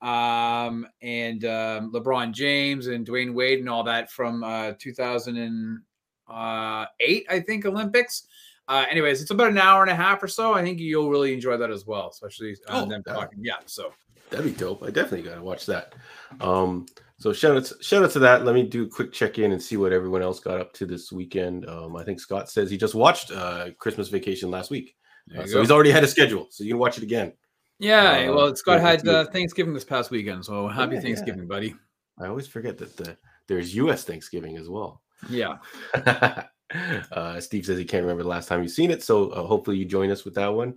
[0.00, 7.40] um and um LeBron James and Dwyane Wade and all that from uh 2008 I
[7.40, 8.26] think Olympics.
[8.68, 10.54] Uh anyways, it's about an hour and a half or so.
[10.54, 13.38] I think you'll really enjoy that as well, especially uh, Oh, them talking.
[13.42, 13.92] Yeah, so
[14.32, 14.82] That'd be dope.
[14.82, 15.94] I definitely gotta watch that.
[16.40, 16.86] Um,
[17.22, 18.44] so shout out, shout out to that.
[18.44, 20.86] Let me do a quick check in and see what everyone else got up to
[20.86, 21.68] this weekend.
[21.68, 24.96] Um, I think Scott says he just watched uh, Christmas Vacation last week,
[25.36, 25.60] Uh, so go.
[25.60, 27.32] he's already had a schedule, so you can watch it again.
[27.78, 31.02] Yeah, Uh, well, Scott had uh, Thanksgiving this past weekend, so happy Yeah, yeah.
[31.02, 31.74] Thanksgiving, buddy.
[32.20, 33.16] I always forget that the,
[33.48, 34.04] there's U.S.
[34.04, 35.02] Thanksgiving as well.
[35.30, 35.58] Yeah,
[37.12, 39.76] uh, Steve says he can't remember the last time you've seen it, so uh, hopefully
[39.76, 40.74] you join us with that one.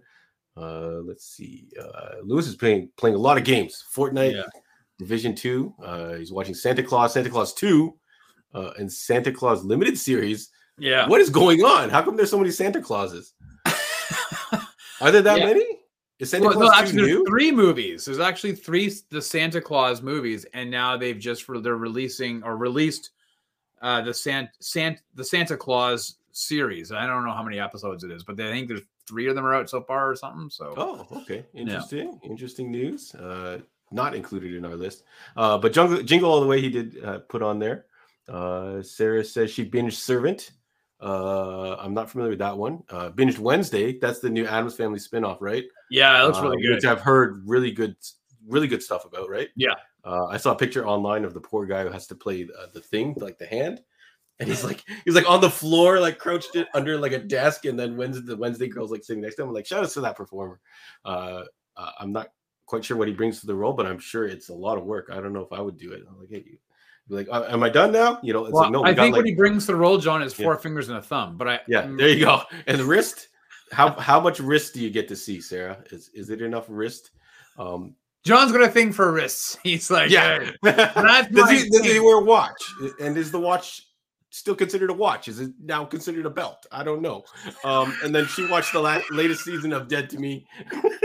[0.58, 1.68] Uh, let's see.
[1.80, 3.84] Uh, Lewis is playing playing a lot of games.
[3.94, 4.44] Fortnite, Yeah.
[4.98, 5.74] Division Two.
[5.84, 7.96] Uh, he's watching Santa Claus, Santa Claus Two,
[8.54, 10.50] uh, and Santa Claus Limited Series.
[10.78, 11.08] yeah.
[11.08, 11.90] What is going on?
[11.90, 13.34] How come there's so many Santa Clauses?
[15.02, 15.46] Are there that Yeah.
[15.46, 15.66] many?
[16.20, 17.26] Is Santa Well, no, Claus actually, Two there's new?
[17.28, 18.06] three movies.
[18.06, 22.56] There's actually three the Santa Claus movies, and now they've just re- they're releasing or
[22.56, 23.10] released
[23.82, 26.94] uh, the Sant Sant the Santa Claus series.
[26.94, 29.46] I don't know how many episodes it is, but I think there's three of them
[29.46, 30.50] are out so far or something.
[30.50, 31.46] So Oh, okay.
[31.54, 32.18] Interesting.
[32.24, 33.14] Interesting news.
[33.14, 33.60] Uh,
[33.96, 35.04] not included in our list.
[35.36, 37.86] Uh, but Jungle, Jingle All the Way, he did uh, put on there.
[38.30, 40.52] Uh, Sarah says she binged Servant.
[41.02, 42.84] Uh, I'm not familiar with that one.
[42.90, 43.98] Uh, binged Wednesday.
[44.00, 45.66] That's the new Addams Family spinoff, right?
[45.90, 46.76] yeah, it looks Uh, really good.
[46.76, 47.96] Which I've heard really good,
[48.48, 49.50] really good stuff about, right?
[49.56, 49.76] Yeah.
[50.04, 52.68] Uh, I saw a picture online of the poor guy who has to play uh,
[52.74, 53.82] the thing, like the hand,
[54.40, 57.66] and he's like, he's like on the floor, like crouched it under like a desk,
[57.66, 59.50] and then Wednesday, the Wednesday girl's like sitting next to him.
[59.50, 60.60] I'm like, shout out to that performer.
[61.04, 61.44] Uh,
[61.76, 62.30] uh, I'm not
[62.66, 64.84] quite sure what he brings to the role, but I'm sure it's a lot of
[64.86, 65.10] work.
[65.12, 66.04] I don't know if I would do it.
[66.10, 66.58] I'm like, hey, you,
[67.10, 68.20] like, "Uh, am I done now?
[68.24, 69.98] You know, it's Well, like, no, I think like, what he brings to the role,
[69.98, 70.46] John, is Yeah.
[70.46, 71.38] four fingers and a thumb.
[71.38, 72.42] But I yeah, mm, there you go.
[72.68, 73.28] And the wrist,
[73.72, 75.84] how how much wrist do you get to see, Sarah?
[75.92, 77.12] Is is it enough wrist?
[77.60, 79.56] Um, John's got a thing for wrists.
[79.64, 80.40] He's like, yeah.
[80.40, 82.60] "Hey, that's does he does he wear a watch?
[83.00, 83.84] And is the watch
[84.32, 85.28] still considered a watch?
[85.28, 86.66] Is it now considered a belt?
[86.72, 87.24] I don't know.
[87.64, 90.46] Um, and then she watched the la- latest season of Dead to Me.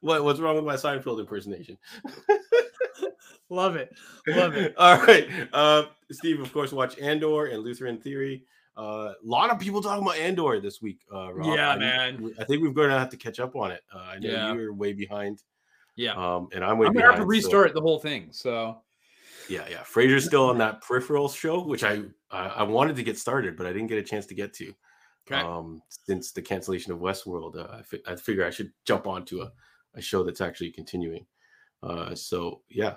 [0.00, 1.76] what what's wrong with my Seinfeld impersonation?
[3.48, 3.94] love it,
[4.26, 4.74] love it.
[4.78, 5.28] All right.
[5.52, 8.44] Uh, Steve, of course, watch Andor and Lutheran Theory.
[8.76, 11.00] A uh, lot of people talking about Andor this week.
[11.12, 11.56] Uh, Rob.
[11.56, 12.34] Yeah, I, man.
[12.38, 13.80] I think we're going to have to catch up on it.
[13.94, 14.52] Uh, I know Yeah.
[14.54, 15.42] you're way behind,
[15.96, 18.28] Yeah, um, and I'm way I'm gonna have to so- restart the whole thing.
[18.32, 18.82] So
[19.48, 19.82] yeah, yeah.
[19.82, 23.66] Fraser's still on that peripheral show, which I, I I wanted to get started, but
[23.66, 24.74] I didn't get a chance to get to.
[25.30, 29.06] okay, Um, since the cancellation of Westworld, uh, I, fi- I figure I should jump
[29.06, 29.52] onto a,
[29.96, 31.26] a show that's actually continuing.
[31.82, 32.94] Uh, so yeah.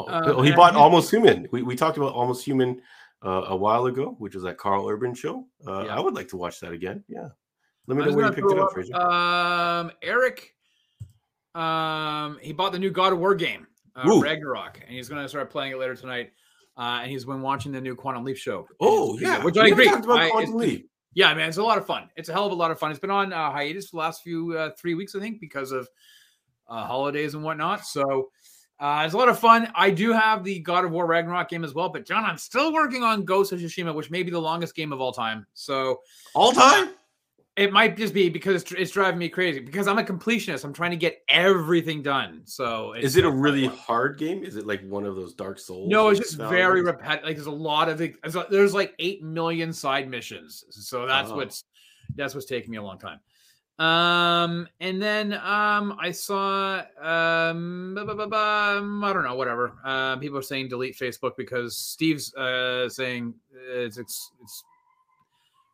[0.00, 1.46] Oh, Uh, oh, he bought Almost Human.
[1.52, 2.80] We, we talked about Almost Human
[3.24, 5.46] uh, a while ago, which was that Karl Urban show.
[5.66, 5.96] Uh, Yeah.
[5.96, 7.04] I would like to watch that again.
[7.08, 7.28] Yeah.
[7.86, 8.96] Let me know where you picked it up, Fraser.
[8.96, 10.54] Um, Eric,
[11.54, 15.50] um, he bought the new God of War game, uh, Ragnarok, and he's gonna start
[15.50, 16.32] playing it later tonight.
[16.76, 18.66] Uh, and he's been watching the new Quantum Leap show.
[18.80, 19.84] oh yeah, which I agree.
[19.84, 20.90] talked about I- Quantum Leap.
[21.14, 22.10] Yeah, man, it's a lot of fun.
[22.16, 22.90] It's a hell of a lot of fun.
[22.90, 25.72] It's been on uh, hiatus for the last few uh, three weeks, I think, because
[25.72, 25.88] of
[26.68, 27.86] uh, holidays and whatnot.
[27.86, 28.30] So
[28.80, 29.70] uh, it's a lot of fun.
[29.74, 32.72] I do have the God of War Ragnarok game as well, but John, I'm still
[32.72, 35.46] working on Ghost of Tsushima, which may be the longest game of all time.
[35.54, 36.00] So
[36.34, 36.90] All time.
[37.56, 40.64] It might just be because it's, it's driving me crazy because I'm a completionist.
[40.64, 42.42] I'm trying to get everything done.
[42.46, 43.76] So it's Is it a really one.
[43.76, 44.42] hard game?
[44.42, 45.88] Is it like one of those Dark Souls?
[45.88, 47.24] No, it's just very repetitive.
[47.26, 48.16] Like there's a lot of it.
[48.50, 51.36] there's like eight million side missions, so that's Oh.
[51.36, 51.64] what's
[52.16, 53.20] that's what's taking me a long time.
[53.78, 59.74] Um, and then um, I saw um, bu- bu- um, I don't know, whatever.
[59.84, 63.34] Uh, people are saying delete Facebook because Steve's uh saying
[63.72, 64.62] it's it's it's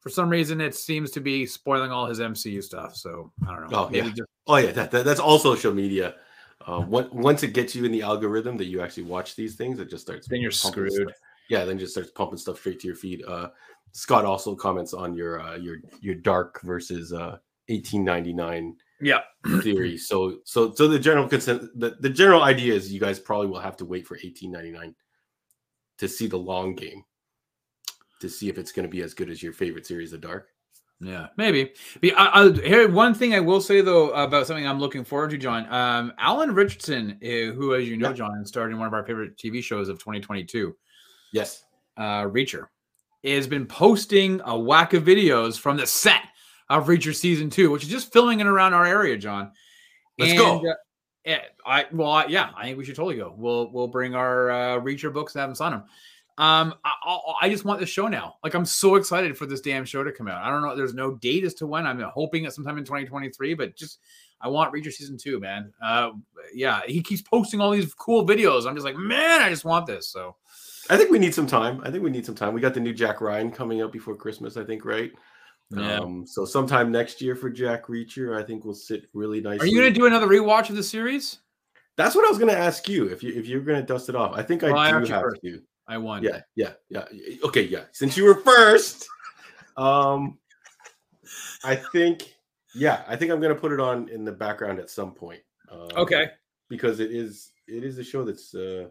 [0.00, 2.96] for some reason it seems to be spoiling all his MCU stuff.
[2.96, 3.84] So I don't know.
[3.84, 4.12] Oh, Maybe yeah.
[4.14, 6.14] just Oh yeah, that, that that's all social media.
[6.66, 9.78] Uh, on- once it gets you in the algorithm that you actually watch these things,
[9.78, 10.26] it just starts.
[10.28, 10.92] Then you're screwed.
[10.92, 11.12] stuff.
[11.48, 13.24] yeah, then just starts pumping stuff straight to your feed.
[13.26, 13.48] Uh,
[13.92, 19.20] Scott also comments on your uh, your your dark versus uh 1899 Yeah.
[19.62, 19.96] theory.
[19.96, 23.60] So so so the general consent the, the general idea is you guys probably will
[23.60, 24.94] have to wait for 1899
[25.98, 27.04] to see the long game
[28.20, 30.48] to see if it's going to be as good as your favorite series of dark.
[31.00, 31.72] Yeah, maybe.
[32.02, 35.30] But I, I, here, one thing I will say though about something I'm looking forward
[35.30, 35.66] to, John.
[35.72, 38.12] Um, Alan Ritchson, uh, who, as you know.
[38.12, 40.76] John, starred in one of our favorite TV shows of 2022,
[41.32, 41.64] Yes.
[41.96, 42.66] uh, Reacher,
[43.24, 46.22] has been posting a whack of videos from the set
[46.68, 49.52] of Reacher season two, which is just filming in around our area, John.
[50.18, 50.58] Let's go.
[50.68, 50.74] uh,
[51.24, 53.34] yeah, I well, I, yeah, I think we should totally go.
[53.36, 55.84] We'll we'll bring our uh, Reacher books and have them sign them.
[56.40, 58.36] Um, I, I, just want the show now.
[58.42, 60.42] Like, I'm so excited for this damn show to come out.
[60.42, 60.74] I don't know.
[60.74, 61.86] There's no date as to when.
[61.86, 63.98] I'm hoping it's sometime in 2023, but just
[64.40, 65.70] I want Reacher season two, man.
[65.82, 66.12] Uh,
[66.54, 68.66] yeah, he keeps posting all these cool videos.
[68.66, 70.08] I'm just like, man, I just want this.
[70.08, 70.36] So
[70.88, 71.82] I think we need some time.
[71.84, 72.54] I think we need some time.
[72.54, 75.12] We got the new Jack Ryan coming out before Christmas, I think, right?
[75.68, 75.98] Yeah.
[75.98, 79.60] Um, so sometime next year for Jack Reacher, I think we'll sit really nice.
[79.60, 81.40] Are you gonna do another rewatch of the series?
[81.96, 83.08] That's what I was gonna ask you.
[83.08, 85.42] If you if you're gonna dust it off, I think I do have first.
[85.42, 85.60] to.
[85.90, 86.22] I won.
[86.22, 87.04] Yeah, yeah, yeah.
[87.44, 87.84] Okay, yeah.
[87.92, 89.08] Since you were first,
[89.76, 90.38] um,
[91.64, 92.32] I think,
[92.74, 95.40] yeah, I think I'm gonna put it on in the background at some point.
[95.70, 96.30] Um, Okay.
[96.68, 98.88] because it is it is a show that's uh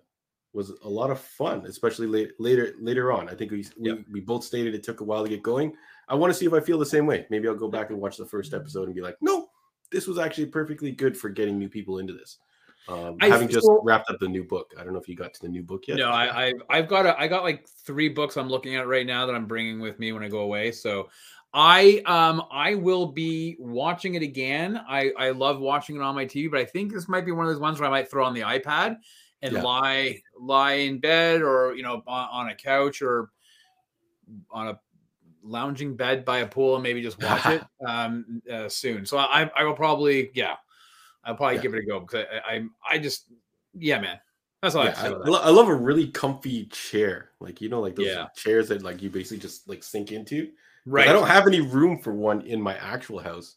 [0.53, 3.29] was a lot of fun, especially late, later later on.
[3.29, 3.99] I think we, we Yep.
[4.11, 5.73] we both stated it took a while to get going.
[6.07, 7.27] I want to see if I feel the same way.
[7.29, 9.47] Maybe I'll go back and watch the first episode and be like, no,
[9.91, 12.39] this was actually perfectly good for getting new people into this.
[12.87, 14.73] Um, having just wrapped up the new book.
[14.79, 15.97] I don't know if you got to the new book yet.
[15.97, 19.05] No, I, I I've got a, I got like three books I'm looking at right
[19.05, 20.71] now that I'm bringing with me when I go away.
[20.71, 21.09] So
[21.53, 24.79] I um I will be watching it again.
[24.87, 27.45] I I love watching it on my TV, but I think this might be one
[27.45, 28.97] of those ones where I might throw on the iPad
[29.41, 29.63] and Yeah.
[29.63, 33.29] lie lie in bed or you know on, on a couch or
[34.51, 34.79] on a
[35.41, 39.05] lounging bed by a pool and maybe just watch it um uh, soon.
[39.05, 40.55] So I I will probably yeah
[41.29, 41.61] I'll probably Yeah.
[41.61, 43.25] give it a go because I, I I just
[43.73, 44.19] yeah man
[44.61, 47.29] that's all I Yeah, I, I lo- I love a really comfy chair.
[47.39, 48.27] Like you know, like those Yeah.
[48.35, 50.49] chairs that like you basically just like sink into.
[50.85, 51.07] Right.
[51.07, 53.55] I don't have any room for one in my actual house.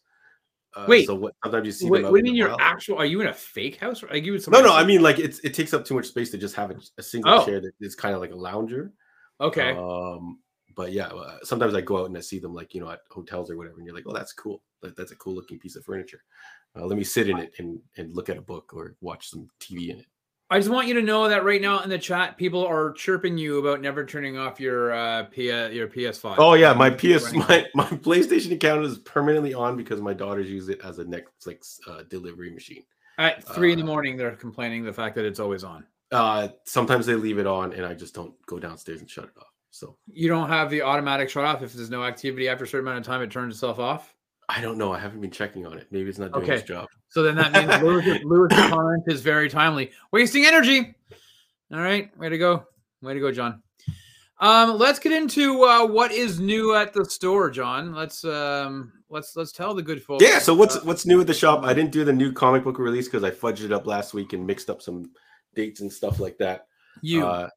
[0.76, 1.06] Uh, Wait.
[1.06, 1.34] so what?
[1.42, 1.90] Sometimes you see.
[1.90, 2.60] Wait, them what do in you mean your wild.
[2.60, 2.98] actual?
[2.98, 4.02] Are you in a fake house?
[4.02, 4.72] Like you No, no.
[4.74, 7.02] I mean, like it's it takes up too much space to just have a, a
[7.02, 7.44] single Oh.
[7.44, 8.92] chair that is kind of like a lounger.
[9.40, 9.70] okay.
[9.76, 10.38] Um,
[10.76, 13.00] but yeah, uh, sometimes I go out and I see them like you know at
[13.10, 14.62] hotels or whatever, and you're like, oh, that's cool.
[14.82, 16.22] Like that's a cool looking piece of furniture.
[16.76, 19.48] Uh, let me sit in it and and look at a book or watch some
[19.60, 20.06] TV in it.
[20.50, 23.38] I just want you to know that right now in the chat, people are chirping
[23.38, 26.36] you about never turning off your uh P- your PS5.
[26.38, 30.68] Oh yeah, my PS my, my PlayStation account is permanently on because my daughters use
[30.68, 32.84] it as a Netflix uh, delivery machine.
[33.18, 35.86] At three in the uh, morning, they're complaining the fact that it's always on.
[36.10, 39.38] Uh, sometimes they leave it on, and I just don't go downstairs and shut it
[39.38, 39.52] off.
[39.70, 42.86] So You don't have the automatic shut off if there's no activity after a certain
[42.86, 44.14] amount of time, it turns itself off.
[44.54, 44.92] I don't know.
[44.92, 45.86] I haven't been checking on it.
[45.90, 46.56] Maybe it's not doing Okay.
[46.56, 46.88] its job.
[47.08, 49.90] So then that means Lewis, Lewis' comment is very timely.
[50.12, 50.94] Wasting energy.
[51.72, 52.64] All right, way to go,
[53.00, 53.62] way to go, John.
[54.40, 57.94] Um, let's get into uh, what is new at the store, John.
[57.94, 60.22] Let's um, let's let's tell the good folks.
[60.24, 60.38] Yeah.
[60.38, 61.62] So what's uh, what's new at the shop?
[61.62, 64.32] I didn't do the new comic book release because I fudged it up last week
[64.32, 65.12] and mixed up some
[65.54, 66.66] dates and stuff like that.
[67.00, 67.24] you?
[67.26, 67.50] Uh, son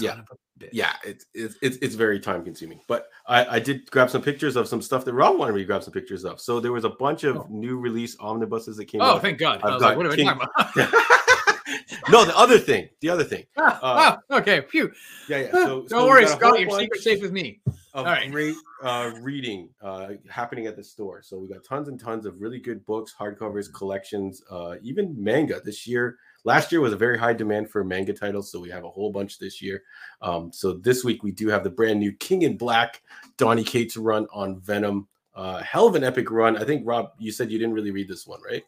[0.00, 0.12] yeah.
[0.12, 0.70] of a bitch.
[0.72, 2.80] yeah, it's it's it's, it's very time consuming.
[2.88, 5.66] But I, I did grab some pictures of some stuff that Rob wanted me to
[5.66, 6.40] grab some pictures of.
[6.40, 7.46] So there was a bunch of Oh.
[7.50, 9.12] new release omnibuses that came out.
[9.12, 9.22] Oh, out.
[9.22, 9.60] thank God!
[9.62, 10.48] I've I was like, got what are we King- talking
[10.84, 10.92] about?
[12.10, 13.44] no, the other thing, the other thing.
[13.56, 14.92] Ah, Uh, ah, okay, phew.
[15.28, 15.48] Yeah, yeah.
[15.54, 16.60] Ah, So, Don't so worry, Scott.
[16.60, 17.60] Your secret's safe with me.
[17.94, 18.30] All right.
[18.30, 21.22] great uh, reading uh, happening at the store.
[21.22, 25.60] So we got tons and tons of really good books, hardcovers, collections, uh, even manga
[25.64, 26.16] this year.
[26.44, 29.12] Last year was a very high demand for manga titles, so we have a whole
[29.12, 29.82] bunch this year.
[30.22, 33.02] Um, so this week we do have the brand new King in Black,
[33.36, 35.06] Donny Cates run on Venom.
[35.34, 36.56] Uh, hell of an epic run.
[36.56, 38.64] I think Rob, you said you didn't really read this one, right?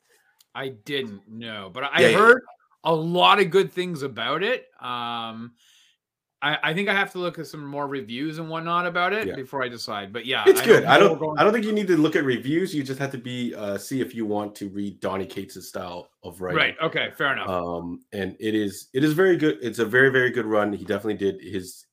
[0.54, 2.42] I didn't know, but I Yeah, yeah, heard
[2.84, 4.66] a lot of good things about it.
[4.80, 5.52] Um,
[6.42, 9.28] I, I think I have to look at some more reviews and whatnot about it
[9.28, 9.36] Yeah.
[9.36, 10.12] before I decide.
[10.12, 10.84] But yeah, It's I good.
[10.84, 11.12] I don't.
[11.12, 12.74] we're going- I don't think you need to look at reviews.
[12.74, 16.10] You just have to be uh, see if you want to read Donny Cates' style
[16.24, 16.56] of writing.
[16.58, 16.76] right.
[16.82, 17.10] Okay.
[17.16, 17.48] Fair enough.
[17.48, 20.84] um and it is it is very good it's a very very good run he
[20.84, 21.86] definitely did his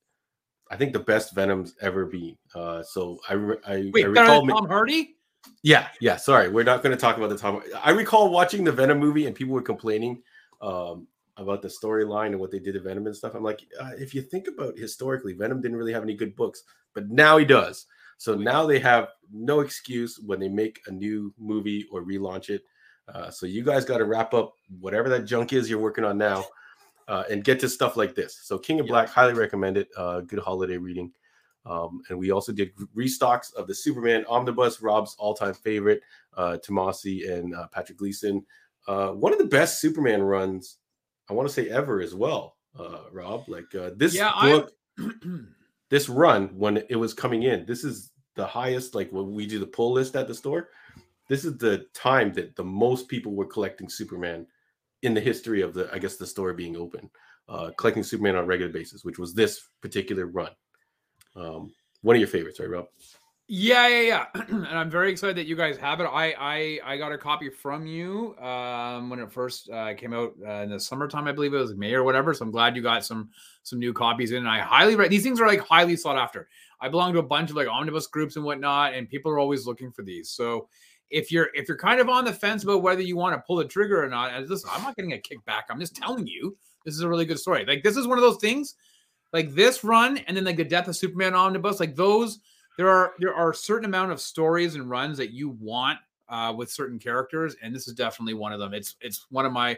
[0.72, 3.34] i think the best venom's ever been uh so i
[3.68, 5.16] i, Wait, I recall Tom Hardy?
[5.64, 8.72] yeah yeah sorry we're not going to talk about the tom i recall watching the
[8.72, 10.22] venom movie and people were complaining
[10.62, 11.08] um
[11.40, 14.14] about the storyline and what they did to venom and stuff i'm like uh, if
[14.14, 17.86] you think about historically venom didn't really have any good books but now he does
[18.18, 22.64] so now they have no excuse when they make a new movie or relaunch it
[23.14, 26.18] uh, so you guys got to wrap up whatever that junk is you're working on
[26.18, 26.44] now
[27.10, 28.40] uh, and get to stuff like this.
[28.44, 28.92] So King of Yeah.
[28.92, 29.90] Black, highly recommend it.
[29.98, 31.12] Uh, good holiday reading.
[31.66, 36.02] Um, and we also did restocks of the Superman Omnibus, Rob's all-time favorite,
[36.38, 38.46] uh, Tomasi and uh, Patrick Gleason.
[38.88, 40.78] Uh, one of the best Superman runs,
[41.30, 42.56] I want to say ever as well.
[42.78, 44.72] Uh, Rob, like uh, this Yeah, book,
[45.90, 48.96] this run when it was coming in, this is the highest.
[48.96, 50.70] Like when we do the pull list at the store,
[51.28, 54.46] this is the time that the most people were collecting Superman
[55.02, 57.10] in the history of the, I guess, the store being open,
[57.48, 60.52] uh, collecting Superman on a regular basis, which was this particular run.
[61.36, 62.88] Um, one of your favorites, right, Rob?
[63.52, 64.26] Yeah, yeah, yeah.
[64.50, 66.04] and I'm very excited that you guys have it.
[66.04, 70.36] I I I got a copy from you um when it first uh, came out
[70.48, 72.32] uh, in the summertime, I believe it was May or whatever.
[72.36, 73.32] So I'm glad you got some
[73.64, 74.46] some new copies in.
[74.46, 76.48] I highly re- these things are like highly sought after.
[76.80, 79.66] I belong to a bunch of like omnibus groups and whatnot, and people are always
[79.66, 80.30] looking for these.
[80.30, 80.70] So
[81.10, 83.56] if you're if you're kind of on the fence about whether you want to pull
[83.56, 85.64] the trigger or not, and listen, I'm not getting a kickback.
[85.72, 87.66] I'm just telling you this is a really good story.
[87.66, 88.76] Like this is one of those things,
[89.34, 92.38] like this run, and then like the Death of Superman omnibus, like those
[92.80, 96.54] there are there are a certain amount of stories and runs that you want uh,
[96.56, 98.74] with certain characters, and this is definitely one of them.
[98.74, 99.78] It's it's one of my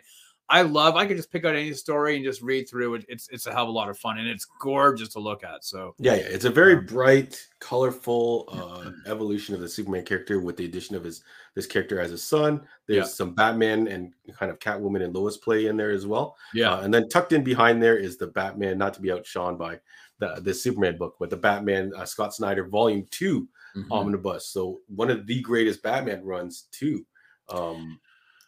[0.50, 0.98] I love.
[0.98, 3.06] I could just pick out any story and just read through it.
[3.08, 5.64] It's it's a hell of a lot of fun, and it's gorgeous to look at.
[5.64, 6.26] So Yeah, yeah.
[6.26, 11.04] It's a very bright, colorful uh, evolution of the Superman character with the addition of
[11.04, 11.24] his
[11.56, 12.62] this character as his son.
[12.88, 13.12] There's Yeah.
[13.12, 16.36] some Batman and kind of Catwoman and Lois play in there as well.
[16.54, 19.58] yeah, Uh, and then tucked in behind there is the Batman, not to be outshone
[19.58, 19.80] by
[20.22, 23.88] the the Superman book, but the Batman uh, Scott Snyder Volume Two Mhm.
[23.90, 24.48] omnibus.
[24.48, 27.06] So one of the greatest Batman runs too,
[27.48, 28.00] um,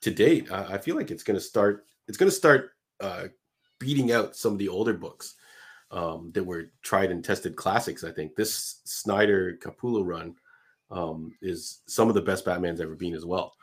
[0.02, 0.52] to date.
[0.52, 1.86] I, I feel like it's going to start.
[2.10, 3.28] It's going to start uh,
[3.80, 5.36] beating out some of the older books
[5.92, 8.04] um, that were tried and tested classics.
[8.04, 10.36] I think this Snyder Capullo run
[10.92, 13.54] um, is some of the best Batman's ever been as well.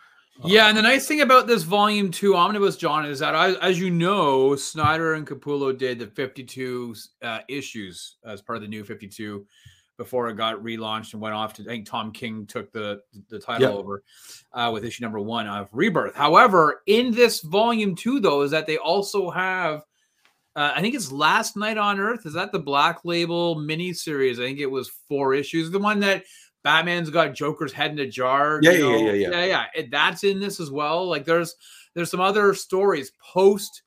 [0.45, 3.79] Yeah, and the nice thing about this volume two omnibus, John, is that I, as
[3.79, 8.85] you know, Snyder and Capullo did the 52 uh, issues as part of the new
[8.85, 9.47] 52
[10.01, 11.63] before it got relaunched and went off to.
[11.63, 14.03] I think Tom King took the the title over
[14.53, 16.15] uh, with issue number one of Rebirth.
[16.15, 19.83] However, in this volume two, though, is that they also have.
[20.57, 22.27] Uh, I think it's Last Night on Earth.
[22.27, 24.41] Is that the Black Label mini series?
[24.41, 25.71] I think it was four issues.
[25.71, 26.25] The one that
[26.63, 28.61] Batman's got Joker's head in a jar.
[28.63, 29.05] Yeah, you yeah, know?
[29.07, 29.31] yeah, yeah.
[29.31, 29.65] yeah, yeah.
[29.75, 31.07] It- that's in this as well.
[31.09, 31.55] Like there's
[31.95, 33.83] there's some other stories post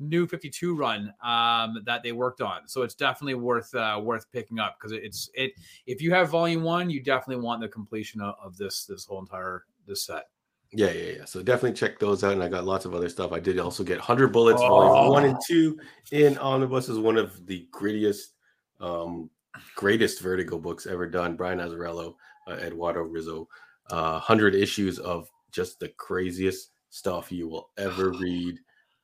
[0.00, 4.30] New Fifty Two run um, that they worked on, so it's definitely worth uh, worth
[4.32, 5.52] picking up because it's it.
[5.86, 9.20] If you have Volume One, you definitely want the completion of, of this this whole
[9.20, 10.24] entire this set.
[10.72, 11.24] Yeah, yeah, yeah.
[11.24, 12.32] So definitely check those out.
[12.32, 13.30] And I got lots of other stuff.
[13.30, 15.40] I did also get 100 Bullets, volume one and Oh.
[15.46, 15.78] two
[16.10, 18.32] in Omnibus is one of the grittiest,
[18.80, 19.30] um,
[19.74, 21.36] greatest Vertigo books ever done.
[21.36, 22.14] Brian Azzarello,
[22.48, 23.46] uh, Eduardo Risso,
[23.90, 28.58] uh, 100 issues of just the craziest stuff you will ever read.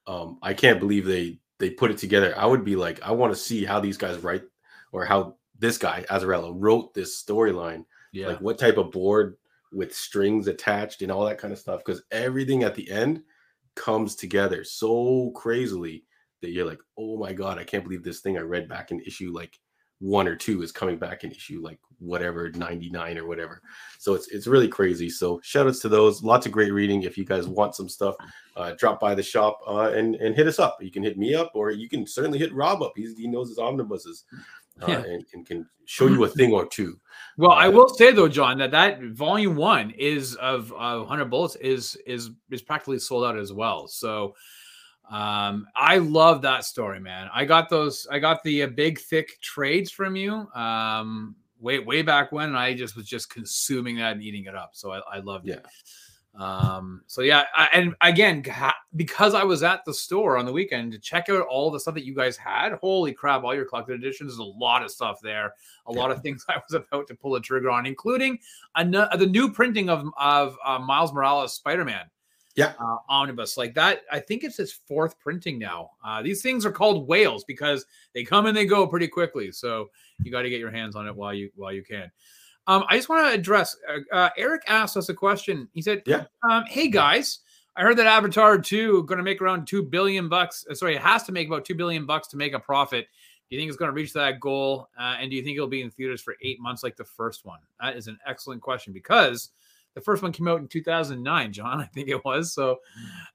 [0.06, 2.34] Um, I can't believe they they put it together.
[2.38, 4.44] I would be like, I want to see how these guys write
[4.92, 9.36] or how this guy Azzarello wrote this storyline Yeah, like what type of board
[9.72, 13.22] with strings attached and all that kind of stuff because everything at the end
[13.76, 16.04] comes together so crazily
[16.42, 19.00] that you're like oh my god i can't believe this thing i read back in
[19.00, 19.58] issue like
[20.00, 23.60] one or two is coming back in issue like whatever 99 or whatever.
[23.98, 25.10] So it's it's really crazy.
[25.10, 26.22] So shout outs to those.
[26.22, 27.02] Lots of great reading.
[27.02, 28.16] If you guys want some stuff
[28.56, 30.78] uh, drop by the shop uh, and and hit us up.
[30.82, 32.92] You can hit me up or you can certainly hit rob up.
[32.96, 34.24] He's, he knows his omnibuses
[34.82, 35.00] uh, Yeah.
[35.02, 36.98] and, and can show you a thing or two.
[37.36, 41.26] Well, I Uh, will say though, John, that that volume one is of uh, Hundred
[41.26, 43.86] Bullets is is is practically sold out as well.
[43.86, 44.34] So,
[45.10, 47.28] um, I love that story, man.
[47.34, 48.06] I got those.
[48.10, 52.56] I got the uh, big thick trades from you, um, way way back when, and
[52.56, 54.70] I just was just consuming that and eating it up.
[54.74, 55.66] So I, I loved it.
[56.38, 58.44] Um, so yeah, I, and again,
[58.94, 61.94] because I was at the store on the weekend to check out all the stuff
[61.94, 62.74] that you guys had.
[62.74, 63.42] Holy crap!
[63.42, 64.30] All your collected editions.
[64.30, 65.54] There's a lot of stuff there.
[65.86, 68.38] A lot of things I was about to pull a trigger on, including
[68.76, 72.04] a, the new printing of of uh, Miles Morales Spider Man.
[72.56, 72.72] Yeah.
[72.80, 74.02] Uh, omnibus like that.
[74.10, 75.90] I think it's his fourth printing now.
[76.04, 79.52] Uh, these things are called whales because they come and they go pretty quickly.
[79.52, 79.90] So
[80.22, 82.10] you got to get your hands on it while you while you can.
[82.66, 83.76] Um, I just want to address.
[83.88, 85.68] Uh, uh, Eric asked us a question.
[85.72, 86.24] He said, Yeah.
[86.48, 87.38] um, "Hey guys,
[87.76, 90.66] I heard that Avatar two going to make around two billion bucks.
[90.70, 93.06] uh, Sorry, it has to make about two billion bucks to make a profit.
[93.48, 94.88] Do you think it's going to reach that goal?
[94.98, 97.44] Uh, and do you think it'll be in theaters for eight months like the first
[97.44, 97.58] one?
[97.80, 99.50] That is an excellent question because
[99.94, 102.52] the first one came out in 2009, John, I think it was.
[102.52, 102.78] So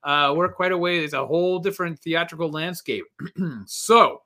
[0.04, 1.00] uh, we're quite a way.
[1.00, 3.06] It's a whole different theatrical landscape.
[3.66, 4.22] so,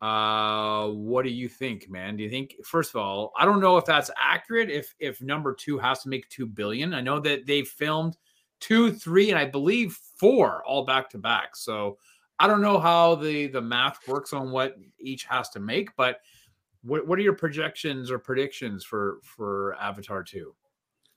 [0.00, 2.16] uh, what do you think, man?
[2.16, 4.70] Do you think, first of all, I don't know if that's accurate.
[4.70, 8.16] If if number two has to make two billion, I know that they filmed
[8.60, 11.56] two, three, and I believe four all back to back.
[11.56, 11.98] So
[12.38, 16.20] I don't know how the the math works on what each has to make, but
[16.82, 20.54] what what are your projections or predictions for for Avatar 2?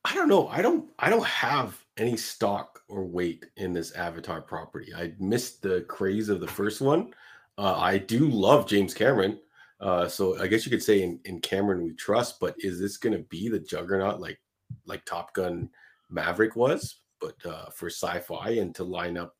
[0.03, 0.47] I don't know.
[0.47, 4.93] I don't I don't have any stock or weight in this Avatar property.
[4.95, 7.13] I missed the craze of the first one.
[7.57, 9.39] Uh, I do love James Cameron.
[9.79, 12.97] Uh, so I guess you could say in, in Cameron we trust, but is this
[12.97, 14.39] going to be the juggernaut like
[14.85, 15.69] like Top Gun
[16.09, 19.35] Maverick was, but uh, for sci-fi and to line up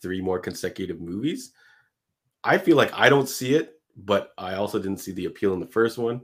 [0.00, 1.52] three more consecutive movies?
[2.44, 5.60] I feel like I don't see it, but I also didn't see the appeal in
[5.60, 6.20] the first one.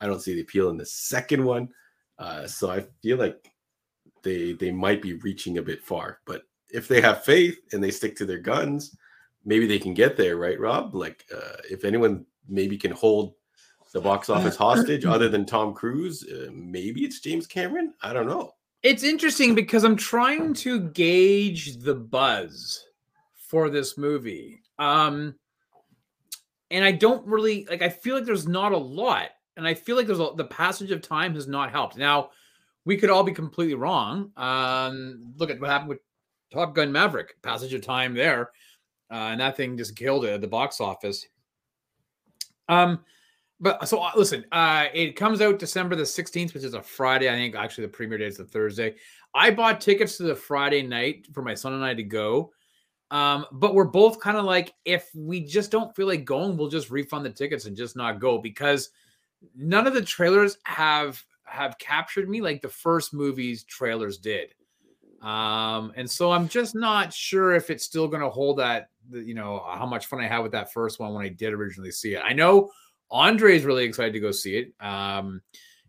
[0.00, 1.68] I don't see the appeal in the second one.
[2.18, 3.50] Uh, so I feel like
[4.22, 6.20] they they might be reaching a bit far.
[6.26, 8.96] But if they have faith and they stick to their guns,
[9.44, 10.94] maybe they can get there, right, Rob?
[10.94, 13.34] Like uh, if anyone maybe can hold
[13.92, 17.94] the box office hostage other than Tom Cruise, uh, maybe it's James Cameron.
[18.02, 18.52] I don't know.
[18.82, 22.84] It's interesting because I'm trying to gauge the buzz
[23.48, 24.60] for this movie.
[24.78, 25.36] Um,
[26.70, 27.82] and I don't really like.
[27.82, 30.90] I feel like there's not a lot, and I feel like there's a, the passage
[30.90, 31.96] of time has not helped.
[31.96, 32.30] Now,
[32.84, 34.30] we could all be completely wrong.
[34.36, 36.00] Um, look at what happened with
[36.52, 37.40] Top Gun Maverick.
[37.42, 38.50] Passage of time there,
[39.10, 41.26] uh, and that thing just killed it at the box office.
[42.68, 43.00] Um,
[43.60, 47.28] but so uh, listen, uh, it comes out December the 16th, which is a Friday.
[47.28, 48.96] I think actually the premiere date is a Thursday.
[49.34, 52.52] I bought tickets to the Friday night for my son and I to go.
[53.10, 56.68] Um, but we're both kind of like, if we just don't feel like going, we'll
[56.68, 58.90] just refund the tickets and just not go because
[59.56, 64.54] none of the trailers have have captured me like the first movie's trailers did.
[65.22, 69.34] Um, and so I'm just not sure if it's still going to hold that, you
[69.34, 72.14] know, how much fun I had with that first one when I did originally see
[72.14, 72.22] it.
[72.22, 72.70] I know
[73.10, 74.72] Andre is really excited to go see it.
[74.84, 75.40] Um,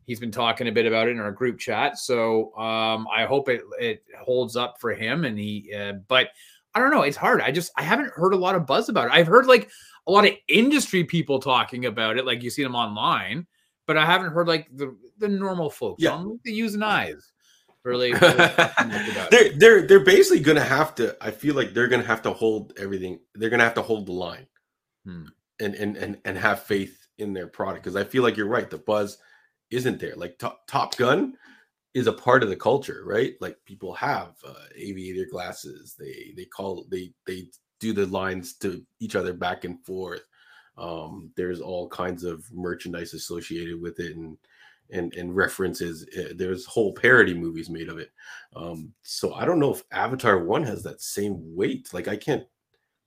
[0.06, 3.50] he's been talking a bit about it in our group chat, so um, I hope
[3.50, 5.26] it it holds up for him.
[5.26, 6.30] And he, uh, but
[6.74, 7.42] I don't know, it's hard.
[7.42, 9.14] I just I haven't heard a lot of buzz about it.
[9.14, 9.70] I've heard like
[10.08, 13.48] a lot of industry people talking about it, like you see them online,
[13.88, 16.24] but I haven't heard like the the normal folks, yeah.
[16.44, 17.32] the using eyes.
[17.84, 21.16] Really, they're they're they're basically gonna have to.
[21.22, 23.20] I feel like they're gonna have to hold everything.
[23.36, 24.48] They're gonna have to hold the line,
[25.06, 25.26] hmm.
[25.60, 28.70] and and and and have faith in their product because I feel like you're right.
[28.70, 29.20] The buzz
[29.70, 30.16] isn't there.
[30.16, 31.36] Like Top, Top Gun
[31.94, 33.34] is a part of the culture, right?
[33.40, 35.96] Like people have uh, aviator glasses.
[35.98, 37.46] They they call they they
[37.94, 40.24] do the lines to each other back and forth.
[40.78, 44.38] Um, there's all kinds of merchandise associated with it and
[44.92, 46.06] and and references.
[46.18, 48.12] Uh, there's whole parody movies made of it.
[48.56, 51.94] Um, so I don't know if Avatar One has that same weight.
[51.94, 52.44] Like I can't.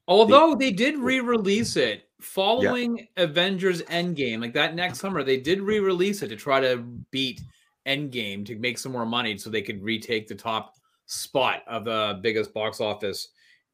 [0.06, 3.24] Although they, they did re-release it following yeah.
[3.24, 6.78] Avengers Endgame, like that next summer, they did re-release it to try to
[7.10, 7.42] beat
[7.86, 10.74] Endgame to make some more money, so they could retake the top
[11.06, 13.28] spot of the biggest box office.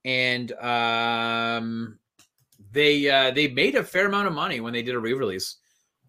[0.04, 1.98] And um,
[2.72, 5.56] they uh, they made a fair amount of money when they did a re-release.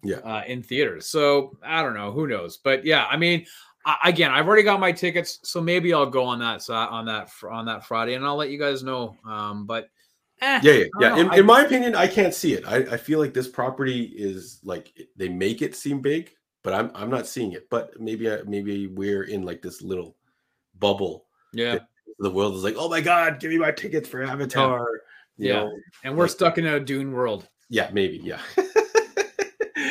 [0.02, 1.06] Yeah, uh, in theaters.
[1.06, 2.58] So I don't know, who knows?
[2.58, 3.46] But yeah, I mean,
[3.84, 7.30] I, again, I've already got my tickets, so maybe I'll go on that on that
[7.50, 9.16] on that Friday, and I'll let you guys know.
[9.24, 9.88] Um, but
[10.42, 11.16] Eh, yeah, yeah, yeah.
[11.16, 12.64] In, I, in, my opinion, I can't see it.
[12.66, 16.30] I, I feel like this property is like they make it seem big,
[16.62, 17.70] but I'm I'm not seeing it.
[17.70, 20.16] But maybe I, maybe we're in like this little
[20.78, 21.26] bubble.
[21.54, 21.78] Yeah,
[22.18, 24.86] the world is like, oh my god, give me my tickets for Avatar.
[25.36, 25.68] Yeah, yeah.
[26.04, 27.48] and we're like, stuck in a Dune world.
[27.68, 28.20] Yeah, maybe.
[28.22, 28.40] Yeah.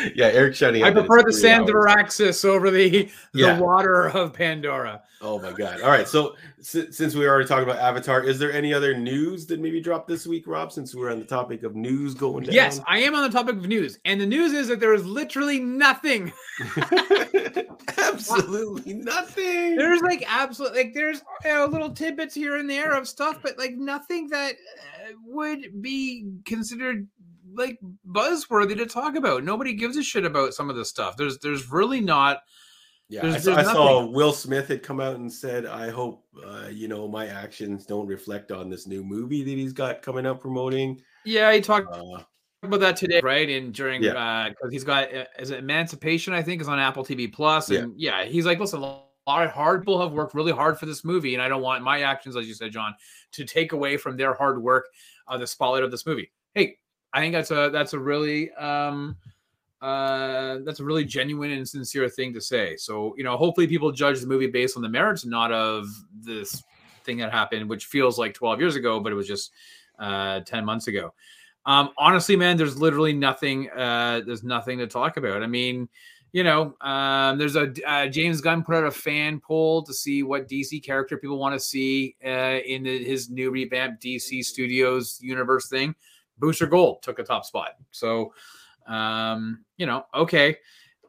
[0.16, 0.84] yeah, Eric Shiny.
[0.84, 3.60] I prefer the sand of Arrakis over the the yeah.
[3.60, 5.02] water of Pandora.
[5.22, 5.82] Oh my god!
[5.82, 9.60] All right, so since we already talked about Avatar, is there any other news that
[9.60, 10.72] maybe dropped this week, Rob?
[10.72, 12.54] Since we're on the topic of news going down.
[12.54, 15.06] Yes, I am on the topic of news, and the news is that there is
[15.06, 16.32] literally nothing.
[17.98, 19.76] absolutely nothing.
[19.76, 23.58] There's like absolutely like there's you know, little tidbits here and there of stuff, but
[23.58, 27.08] like nothing that uh, would be considered
[27.56, 29.44] like buzzworthy to talk about.
[29.44, 31.18] Nobody gives a shit about some of this stuff.
[31.18, 32.42] There's there's really not.
[33.08, 35.90] Yeah, there's, I, saw, there's I saw, Will Smith had come out and said, "I
[35.90, 40.02] hope uh, you know my actions don't reflect on this new movie that he's got
[40.02, 42.24] coming out promoting." Yeah, he talked uh,
[42.64, 43.48] about that today, right?
[43.48, 44.54] And during because yeah.
[44.64, 46.34] uh, he's got uh, is it Emancipation?
[46.34, 48.22] I think is on Apple TV Plus, and yeah.
[48.24, 51.04] yeah, he's like, listen, a lot of hard people have worked really hard for this
[51.04, 52.96] movie, and I don't want my actions, as you said, John,
[53.34, 54.88] to take away from their hard work,
[55.28, 56.32] uh, the spotlight of this movie.
[56.54, 56.78] Hey,
[57.16, 59.16] I think that's a that's a really um,
[59.82, 62.76] uh, that's a really genuine and sincere thing to say.
[62.76, 65.88] So you know, hopefully people judge the movie based on the merits, not of
[66.22, 66.62] this
[67.06, 69.52] thing that happened, which feels like 12 years ago, but it was just
[69.98, 71.14] uh, 10 months ago.
[71.66, 73.70] Um, honestly, man, there's literally nothing.
[73.70, 75.42] Uh, there's nothing to talk about.
[75.42, 75.88] I mean,
[76.34, 80.22] you know, um, there's a uh, James Gunn put out a fan poll to see
[80.22, 85.18] what DC character people want to see uh, in the, his new revamped DC Studios
[85.22, 85.96] universe thing.
[86.38, 87.72] Booster Gold took a top spot.
[87.92, 88.34] So,
[88.88, 90.58] um, you know, okay,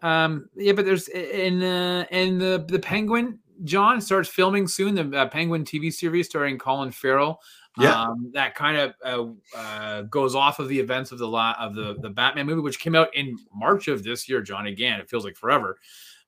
[0.03, 3.39] um, yeah, but there's in uh, in the the Penguin.
[3.65, 7.41] John starts filming soon the uh, Penguin TV series starring Colin Farrell.
[7.79, 8.03] Yeah.
[8.03, 11.75] Um, that kind of uh, uh, goes off of the events of the la- of
[11.75, 14.43] the the Batman movie, which came out in March of this year.
[14.43, 15.79] John, again, it feels like forever.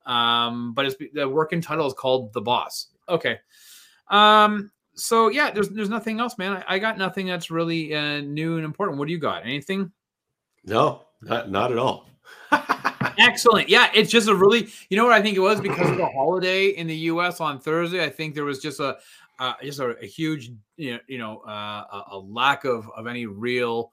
[0.07, 2.89] Um, but it's the working title is called The Boss.
[3.09, 3.39] Okay.
[4.09, 6.53] Um, so yeah, there's there's nothing else, man.
[6.69, 8.99] I, I got nothing that's really uh, new and important.
[8.99, 9.45] What do you got?
[9.45, 9.93] Anything?
[10.65, 12.07] No, not not at all.
[13.19, 13.69] Excellent.
[13.69, 16.07] Yeah, it's just a really, you know what I think it was because of the
[16.07, 17.41] holiday in the U.S.
[17.41, 18.05] on Thursday.
[18.05, 18.99] I think there was just a
[19.39, 23.27] uh, just a, a, huge, you know, you know, uh, a, lack of of any
[23.27, 23.93] real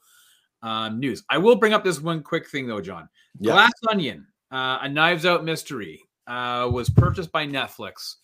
[0.63, 1.23] um, news.
[1.29, 3.07] I will bring up this one quick thing though, John.
[3.39, 3.53] Yeah.
[3.53, 8.15] Glass Onion, uh, a Knives Out mystery, uh, was purchased by Netflix.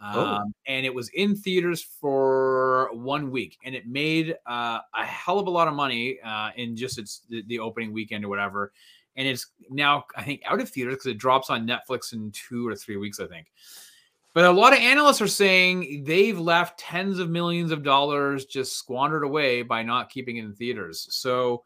[0.00, 0.20] Oh.
[0.20, 0.52] Um, oh.
[0.66, 5.46] And it was in theaters for one week, and it made uh, a hell of
[5.46, 8.72] a lot of money uh, in just its the, the opening weekend or whatever
[9.18, 12.66] and it's now I think out of theaters because it drops on Netflix in two
[12.66, 13.48] or three weeks, I think.
[14.32, 18.76] But a lot of analysts are saying they've left tens of millions of dollars just
[18.76, 21.08] squandered away by not keeping it in theaters.
[21.10, 21.64] So,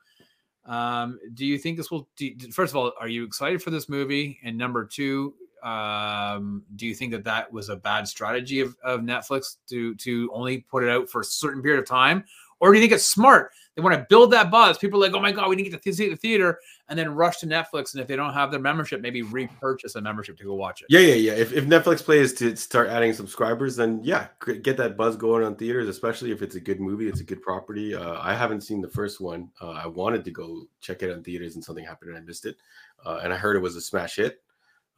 [0.64, 2.08] um, do you think this will?
[2.16, 4.40] Do, first of all, are you excited for this movie?
[4.42, 9.00] And number two, um, do you think that that was a bad strategy of, of
[9.00, 12.24] Netflix to to only put it out for a certain period of time,
[12.60, 13.50] or do you think it's smart?
[13.74, 14.76] They want to build that buzz.
[14.76, 16.98] People are like, oh my God, we need to get to see the theater and
[16.98, 17.94] then rush to Netflix.
[17.94, 20.88] And if they don't have their membership, maybe repurchase a membership to go watch it.
[20.90, 21.32] Yeah, yeah, yeah.
[21.32, 24.28] If, if Netflix plays to start adding subscribers, then yeah,
[24.60, 27.40] get that buzz going on theaters, especially if it's a good movie, it's a good
[27.40, 27.94] property.
[27.94, 29.50] Uh, I haven't seen the first one.
[29.60, 32.44] Uh, I wanted to go check it on theaters and something happened and I missed
[32.44, 32.56] it.
[33.04, 34.42] Uh, and I heard it was a smash hit.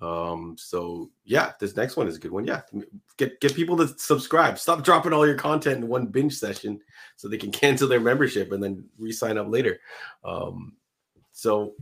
[0.01, 2.45] Um, so yeah, this next one is a good one.
[2.45, 2.63] Yeah,
[3.17, 4.59] get get people to subscribe.
[4.59, 6.81] Stop dropping all your content in one binge session
[7.17, 9.79] so they can cancel their membership and then re-sign up later.
[10.25, 10.75] Um,
[11.33, 11.75] so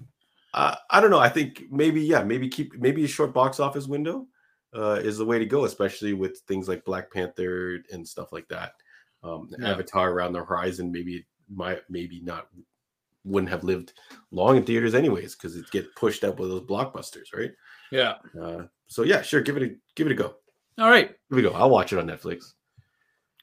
[0.54, 1.18] uh, I don't know.
[1.18, 4.26] I think maybe yeah, maybe keep maybe a short box office window
[4.74, 8.48] uh, is the way to go, especially with things like Black Panther and stuff like
[8.48, 8.72] that.
[9.22, 9.70] Um, yeah.
[9.70, 12.48] Avatar around the horizon maybe might maybe not
[13.24, 13.92] wouldn't have lived
[14.30, 17.52] long in theaters anyways because it get pushed up with those blockbusters, right?
[17.93, 18.14] Yeah.
[18.40, 19.43] Uh, so yeah, sure.
[19.43, 20.34] Give it a give it a go.
[20.78, 21.09] All right.
[21.09, 21.53] Here we go.
[21.53, 22.55] I'll watch it on Netflix.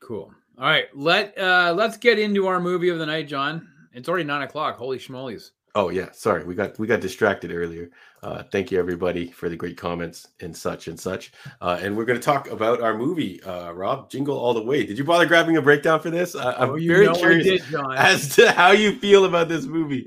[0.02, 0.34] Cool.
[0.58, 0.86] All right.
[0.96, 3.68] Let uh let's get into our movie of the night, John.
[3.94, 4.78] It's already nine o'clock.
[4.78, 5.52] Holy schmolies.
[5.76, 7.92] Oh yeah, sorry, we got we got distracted earlier.
[8.22, 11.32] Uh, thank you everybody for the great comments and such and such.
[11.62, 14.86] Uh, and we're going to talk about our movie, uh, Rob, Jingle All the Way.
[14.86, 16.36] Did you bother grabbing a breakdown for this?
[16.36, 20.06] I, am oh, very curious did, as to how you feel about this movie.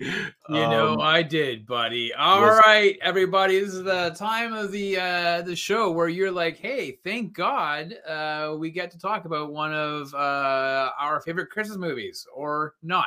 [0.48, 2.12] You um, know, I did, buddy.
[2.12, 6.32] All was, right, everybody, this is the time of the uh, the show where you're
[6.32, 11.48] like, hey, thank God uh, we get to talk about one of uh, our favorite
[11.48, 13.06] Christmas movies, or not.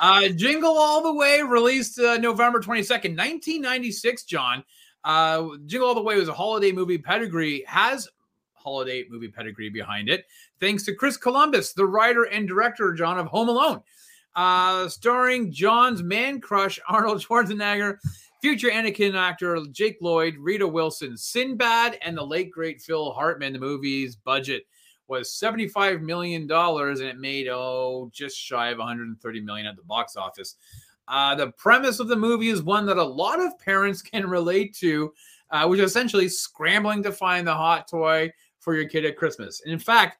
[0.00, 4.64] Uh, Jingle All the Way released uh, November 22nd, 1996, John.
[5.02, 8.08] Uh, Jingle All the Way was a holiday movie pedigree, has
[8.54, 10.24] holiday movie pedigree behind it,
[10.58, 13.82] thanks to Chris Columbus, the writer and director, John, of Home Alone.
[14.34, 17.98] Uh, starring John's man crush, Arnold Schwarzenegger,
[18.40, 23.52] future Anakin actor Jake Lloyd, Rita Wilson, Sinbad, and the late great Phil Hartman.
[23.52, 24.66] The movie's budget
[25.08, 30.16] was $75 million and it made, oh, just shy of 130 million at the box
[30.16, 30.56] office.
[31.08, 34.74] Uh, the premise of the movie is one that a lot of parents can relate
[34.76, 35.12] to,
[35.50, 38.30] uh, which is essentially scrambling to find the hot toy
[38.60, 39.60] for your kid at Christmas.
[39.64, 40.18] And in fact,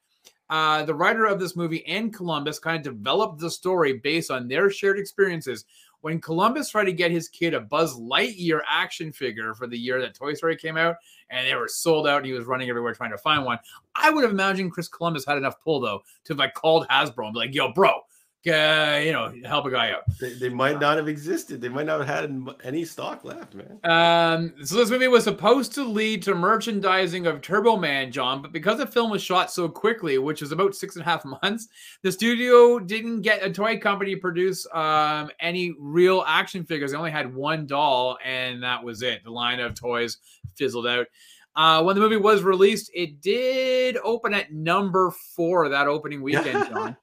[0.49, 4.47] uh, the writer of this movie and Columbus kind of developed the story based on
[4.47, 5.65] their shared experiences
[6.05, 9.99] when Columbus tried to get his kid a Buzz Lightyear action figure for the year
[9.99, 10.97] that Toy Story came out,
[11.31, 13.57] and they were sold out, and he was running everywhere trying to find one.
[13.95, 17.25] I would have imagined Chris Columbus had enough pull though to have like called Hasbro
[17.25, 18.01] and be like, "Yo, bro,
[18.47, 20.03] uh, you know, help a guy out.
[20.19, 21.61] They, they, might not have existed.
[21.61, 23.79] They might not have had any stock left, man.
[23.83, 28.51] Um, so this movie was supposed to lead to merchandising of Turbo Man, John, but
[28.51, 31.69] because the film was shot so quickly, which was about six and a half months,
[32.03, 36.91] the studio didn't get a toy company to produce um, any real action figures.
[36.91, 39.23] They only had one doll, and that was it.
[39.23, 40.17] The line of toys
[40.55, 41.07] fizzled out.
[41.55, 46.67] Uh, when the movie was released, it did open at number four that opening weekend,
[46.69, 46.97] John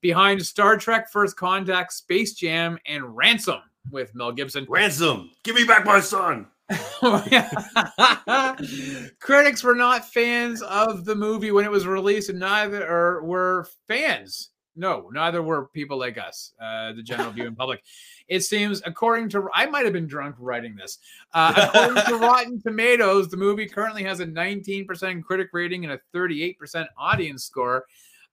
[0.00, 4.66] behind Star Trek First Contact, Space Jam, and Ransom with Mel Gibson.
[4.68, 6.46] Ransom, give me back my son.
[9.20, 14.50] Critics were not fans of the movie when it was released, and neither were fans
[14.76, 17.82] No, neither were people like us, uh, the general viewing public.
[18.28, 20.98] It seems, according to, I might have been drunk writing this.
[21.32, 26.00] Uh, according to Rotten Tomatoes, the movie currently has a 19% critic rating and a
[26.14, 27.86] 38% audience score.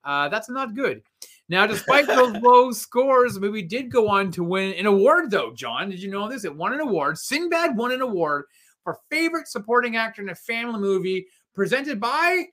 [0.04, 1.02] Uh, that's not good.
[1.48, 5.52] Now, despite those low scores, the movie did go on to win an award, though.
[5.54, 6.44] John, did you know this?
[6.44, 7.18] It won an award.
[7.18, 8.44] Sinbad won an award
[8.82, 12.44] for favorite supporting actor in a family movie presented by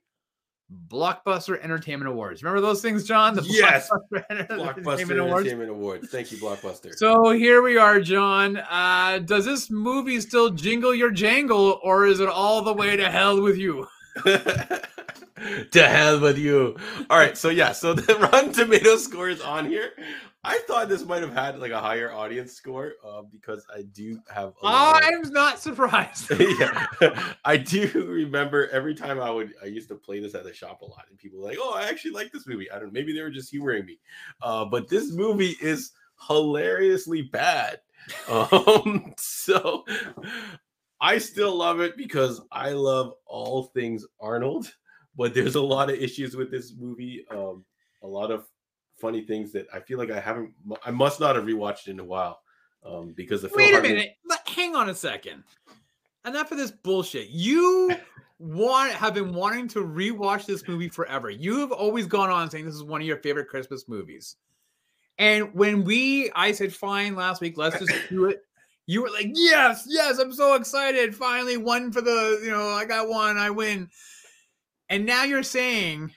[0.88, 2.42] Blockbuster Entertainment Awards.
[2.42, 3.36] Remember those things, John?
[3.36, 3.90] The yes.
[3.90, 5.48] Blockbuster, Entertainment, Awards.
[5.48, 6.10] Entertainment Awards.
[6.10, 6.94] Thank you, Blockbuster.
[6.96, 8.58] So here we are, John.
[8.58, 13.10] Uh, does this movie still jingle your jangle, or is it all the way to
[13.10, 13.88] hell with you?
[15.72, 16.76] to hell with you.
[17.10, 19.92] All right, so yeah, so the Rotten Tomato score is on here.
[20.46, 24.20] I thought this might have had like a higher audience score uh, because I do
[24.30, 24.54] have.
[24.62, 26.32] I'm not surprised.
[26.60, 26.86] yeah,
[27.46, 29.54] I do remember every time I would.
[29.64, 31.74] I used to play this at the shop a lot, and people were like, "Oh,
[31.74, 32.92] I actually like this movie." I don't.
[32.92, 34.00] Maybe they were just humoring me,
[34.42, 35.92] uh, but this movie is
[36.28, 37.80] hilariously bad.
[38.28, 39.86] Um, so
[41.04, 44.74] I still love it because I love all things Arnold,
[45.18, 47.26] but there's a lot of issues with this movie.
[47.30, 47.66] Um,
[48.04, 48.46] a lot of
[49.02, 50.54] funny things that I feel like I haven't.
[50.86, 52.40] I must not have rewatched in a while
[52.86, 54.16] um, because the wait a minute.
[54.26, 55.44] But hang on a second.
[56.26, 57.28] Enough of this bullshit.
[57.28, 57.98] You
[58.40, 61.30] want have been wanting to rewatch this movie forever.
[61.30, 64.38] You have always gone on saying this is one of your favorite Christmas movies.
[65.18, 68.42] And when we, I said, fine last week, let's just do it.
[68.86, 71.16] You were like, yes, yes, I'm so excited.
[71.16, 73.90] Finally, one for the, you know, I got one, I win.
[74.90, 76.12] And now you're saying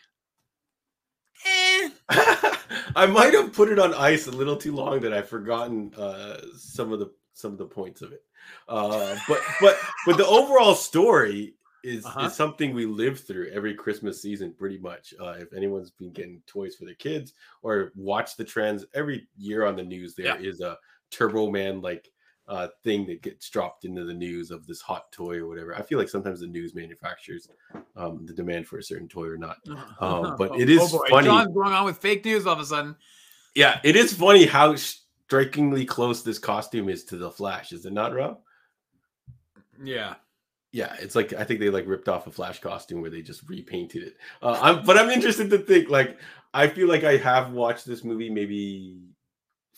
[1.46, 1.90] Eh.
[2.96, 6.40] I might have put it on ice a little too long that I've forgotten uh,
[6.56, 8.22] some of the some of the points of it.
[8.68, 11.54] Uh, but but but the overall story
[11.84, 12.26] is uh-huh.
[12.26, 15.14] is something we live through every Christmas season, pretty much.
[15.20, 19.64] Uh, if anyone's been getting toys for their kids or watch the trends every year
[19.64, 20.48] on the news, there yeah.
[20.48, 20.78] is a
[21.10, 22.08] Turbo Man like
[22.48, 25.74] uh, thing that gets dropped into the news of this hot toy or whatever.
[25.74, 27.48] I feel like sometimes the news manufactures
[27.96, 29.56] um, the demand for a certain toy or not.
[29.98, 31.26] Um, but it is oh funny.
[31.26, 32.96] John's going on with fake news all of a sudden.
[33.54, 37.72] Yeah, it is funny how strikingly close this costume is to the Flash.
[37.72, 38.40] Is it not, Rob?
[39.82, 40.16] Yeah.
[40.72, 43.48] Yeah, it's like I think they like ripped off a Flash costume where they just
[43.48, 44.16] repainted it.
[44.42, 46.18] Uh, I'm, but I'm interested to think like
[46.52, 48.98] I feel like I have watched this movie maybe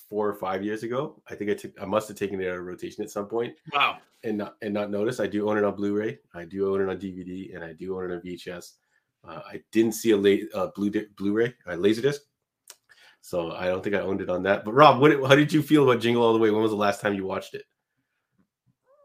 [0.09, 1.21] four or five years ago.
[1.29, 3.55] I think I took I must have taken it out of rotation at some point.
[3.73, 3.99] Wow.
[4.25, 5.21] And not and not notice.
[5.21, 6.19] I do own it on Blu-ray.
[6.35, 8.73] I do own it on DVD, and I do own it on VHS.
[9.27, 12.19] Uh, I didn't see a late uh, Blu Blu-ray, uh, Laserdisc.
[13.21, 14.65] So I don't think I owned it on that.
[14.65, 16.51] But Rob, what how did you feel about Jingle All the Way?
[16.51, 17.65] When was the last time you watched it?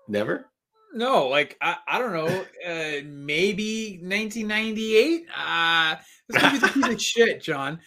[0.08, 0.50] Never.
[0.96, 5.26] No, like I, I don't know, uh, maybe 1998.
[5.36, 5.96] Uh,
[6.30, 7.80] this movie's a piece of shit, John.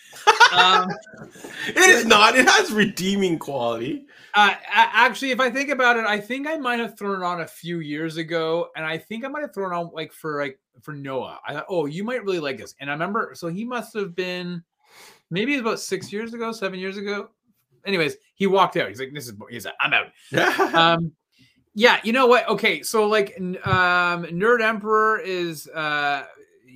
[0.52, 0.88] Um,
[1.68, 2.36] it is not.
[2.36, 4.06] It has redeeming quality.
[4.34, 7.40] Uh, actually, if I think about it, I think I might have thrown it on
[7.40, 10.58] a few years ago, and I think I might have thrown on like for like
[10.82, 11.40] for Noah.
[11.46, 13.32] I thought, oh, you might really like this, and I remember.
[13.34, 14.62] So he must have been
[15.30, 17.30] maybe about six years ago, seven years ago.
[17.86, 18.88] Anyways, he walked out.
[18.88, 21.12] He's like, "This is," he's like, "I'm out." um,
[21.74, 22.48] yeah, you know what?
[22.48, 26.24] Okay, so like um Nerd Emperor is uh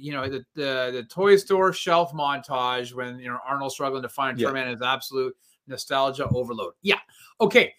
[0.00, 4.08] you know the, the the toy store shelf montage when you know Arnold's struggling to
[4.08, 4.70] find yeah.
[4.70, 5.36] is absolute
[5.66, 6.74] nostalgia overload.
[6.82, 6.98] Yeah.
[7.40, 7.74] Okay.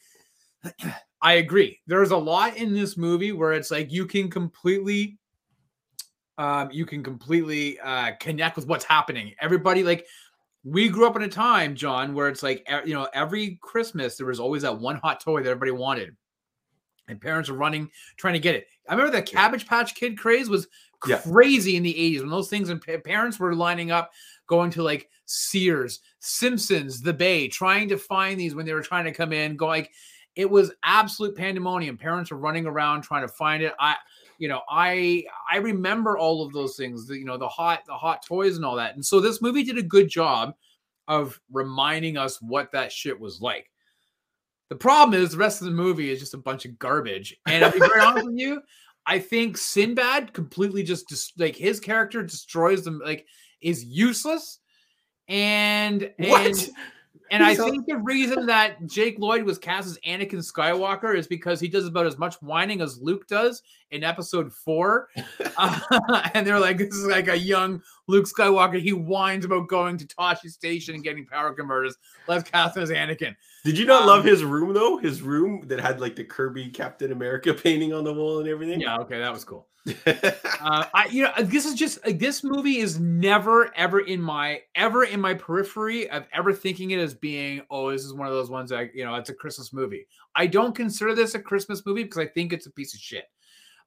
[1.22, 1.80] I agree.
[1.86, 5.18] There's a lot in this movie where it's like you can completely
[6.38, 9.34] um you can completely uh connect with what's happening.
[9.40, 10.06] Everybody like
[10.64, 14.28] we grew up in a time, John, where it's like you know every Christmas there
[14.28, 16.16] was always that one hot toy that everybody wanted
[17.08, 18.68] and parents are running trying to get it.
[18.88, 20.68] I remember the Cabbage Patch Kid craze was
[21.02, 21.78] crazy yeah.
[21.78, 24.12] in the 80s when those things and parents were lining up
[24.48, 29.06] going to like Sears, Simpsons, The Bay, trying to find these when they were trying
[29.06, 29.92] to come in, go like
[30.36, 31.98] it was absolute pandemonium.
[31.98, 33.74] Parents were running around trying to find it.
[33.80, 33.96] I
[34.38, 37.94] you know, I I remember all of those things, the, you know, the hot the
[37.94, 38.96] hot toys and all that.
[38.96, 40.56] And so this movie did a good job
[41.08, 43.70] of reminding us what that shit was like.
[44.70, 47.36] The problem is the rest of the movie is just a bunch of garbage.
[47.46, 48.62] And I'll be very honest with you,
[49.06, 53.26] I think Sinbad completely just dis- like his character destroys them, like
[53.62, 54.60] is useless.
[55.28, 56.70] And what?
[57.32, 61.62] And I think the reason that Jake Lloyd was cast as Anakin Skywalker is because
[61.62, 65.08] he does about as much whining as Luke does in episode four.
[65.58, 65.80] uh,
[66.34, 68.82] and they're like, this is like a young Luke Skywalker.
[68.82, 71.96] He whines about going to Tosche Station and getting power converters.
[72.28, 73.36] Let's cast him as Anakin.
[73.64, 74.98] Did you not um, love his room though?
[74.98, 78.82] His room that had like the Kirby Captain America painting on the wall and everything.
[78.82, 79.68] Yeah, okay, that was cool.
[80.06, 84.62] uh, I, you know, this is just like, this movie is never ever in my
[84.76, 88.34] ever in my periphery of ever thinking it as being oh this is one of
[88.34, 90.06] those ones that you know it's a Christmas movie.
[90.36, 93.26] I don't consider this a Christmas movie because I think it's a piece of shit.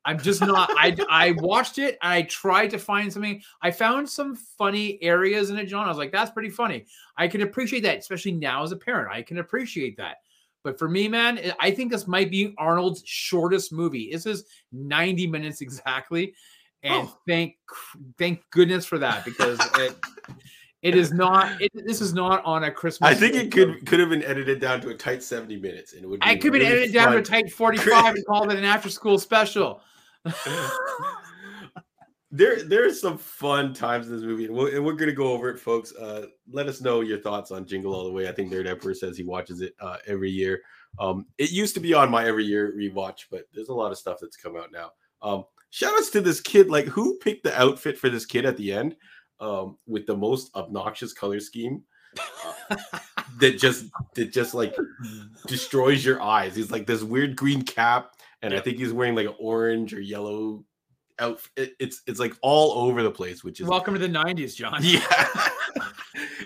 [0.05, 0.71] I'm just not.
[0.77, 1.97] I I watched it.
[2.03, 3.43] I tried to find something.
[3.63, 5.87] I found some funny areas in it, John.
[5.87, 6.87] I was like, that's pretty funny.
[7.17, 9.15] I can appreciate that, especially now as a parent.
[9.15, 10.17] I can appreciate that.
[10.65, 14.09] But for me, man, I think this might be Arnold's shortest movie.
[14.11, 16.35] This is 90 minutes exactly.
[16.83, 17.19] And oh.
[17.27, 17.57] thank
[18.19, 19.97] thank goodness for that because it
[20.83, 23.11] it is not it, this is not on a Christmas.
[23.11, 26.05] I think it could could have been edited down to a tight 70 minutes and
[26.05, 27.05] it would I could really have been edited fun.
[27.05, 29.81] down to a tight 45 and called it an after school special.
[32.35, 35.49] there there's some fun times in this movie, and, we and we're gonna go over
[35.49, 35.95] it, folks.
[35.95, 38.29] Uh, let us know your thoughts on Jingle All the Way.
[38.29, 40.61] I think Nerd Emperor says he watches it uh, every year.
[40.99, 43.99] Um, it used to be on my every year rewatch, but there's a lot of
[43.99, 44.91] stuff that's come out now.
[45.23, 46.69] Um, shout outs to this kid.
[46.69, 48.97] Like, who picked the outfit for this kid at the end
[49.39, 51.85] um, with the most obnoxious color scheme?
[52.71, 52.77] Uh,
[53.39, 54.75] that just that just like
[55.47, 56.57] destroys your eyes.
[56.57, 60.01] He's like this weird green cap, and I think he's wearing like an orange or
[60.01, 60.65] yellow
[61.19, 61.73] outfit.
[61.79, 64.81] It's it's like all over the place, which is welcome to the '90s, John.
[64.83, 65.01] Yeah,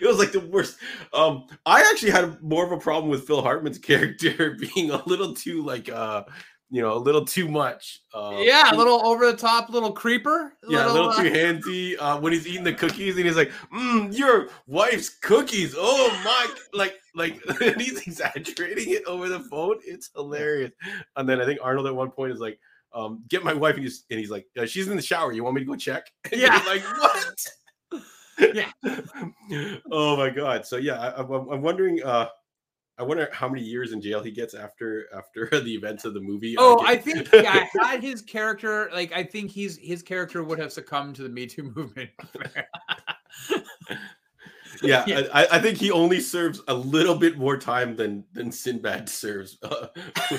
[0.00, 0.78] it was like the worst.
[1.12, 5.34] Um, I actually had more of a problem with Phil Hartman's character being a little
[5.34, 6.24] too like uh
[6.70, 8.02] you know, a little too much.
[8.12, 10.52] Uh, yeah, a little over the top, little creeper.
[10.64, 11.22] A yeah, little, a little uh...
[11.22, 11.96] too handsy.
[11.98, 16.54] Uh, when he's eating the cookies and he's like, mm, "Your wife's cookies." Oh my!
[16.74, 17.40] Like, like
[17.78, 19.78] he's exaggerating it over the phone.
[19.84, 20.72] It's hilarious.
[21.16, 22.58] And then I think Arnold at one point is like,
[22.94, 25.32] um, get my wife and he's, and he's like, uh, she's in the shower.
[25.32, 26.06] You want me to go check?
[26.32, 26.62] And yeah.
[26.66, 27.46] like, what?
[28.54, 28.70] yeah.
[29.90, 30.66] oh my God.
[30.66, 32.28] So yeah, I, am wondering, uh,
[32.98, 36.20] I wonder how many years in jail he gets after after the events of the
[36.20, 36.56] movie.
[36.58, 40.58] Oh, I, I think yeah, had his character like I think he's his character would
[40.58, 42.10] have succumbed to the Me Too movement
[44.82, 45.22] yeah, yeah.
[45.32, 49.58] I, I, think he only serves a little bit more time than than Sinbad serves.
[49.62, 49.88] Uh,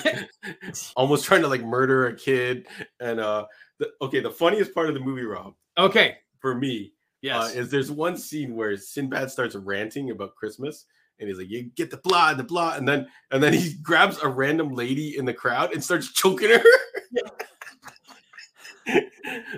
[0.96, 2.68] almost trying to like murder a kid.
[3.00, 3.46] And uh,
[3.80, 5.54] the, okay, the funniest part of the movie, Rob.
[5.78, 10.36] Okay, for me, uh, yes, uh, is there's one scene where Sinbad starts ranting about
[10.36, 10.86] Christmas.
[11.20, 14.18] And he's like, "You get the blah, the blah," and then and then he grabs
[14.24, 16.64] a random lady in the crowd and starts choking her.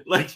[0.07, 0.31] like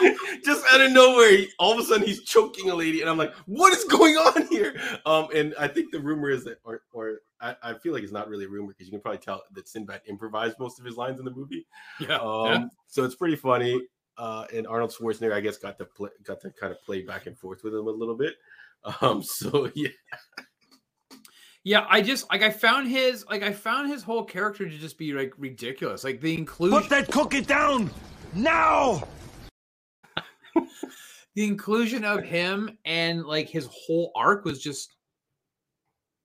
[0.44, 3.18] just out of nowhere, he, all of a sudden he's choking a lady, and I'm
[3.18, 6.82] like, "What is going on here?" Um, and I think the rumor is that, or,
[6.92, 9.42] or I, I feel like it's not really a rumor because you can probably tell
[9.52, 11.66] that Sinbad improvised most of his lines in the movie.
[12.00, 12.18] Yeah.
[12.18, 12.64] Um, yeah.
[12.86, 13.80] so it's pretty funny.
[14.18, 17.26] Uh, and Arnold Schwarzenegger, I guess, got to play, got to kind of play back
[17.26, 18.34] and forth with him a little bit.
[19.00, 19.88] Um, so yeah.
[21.64, 24.96] Yeah, I just like I found his like I found his whole character to just
[24.96, 26.04] be like ridiculous.
[26.04, 26.78] Like the inclusion.
[26.78, 27.90] Put that cookie down
[28.32, 29.02] now
[31.34, 34.96] the inclusion of him and like his whole arc was just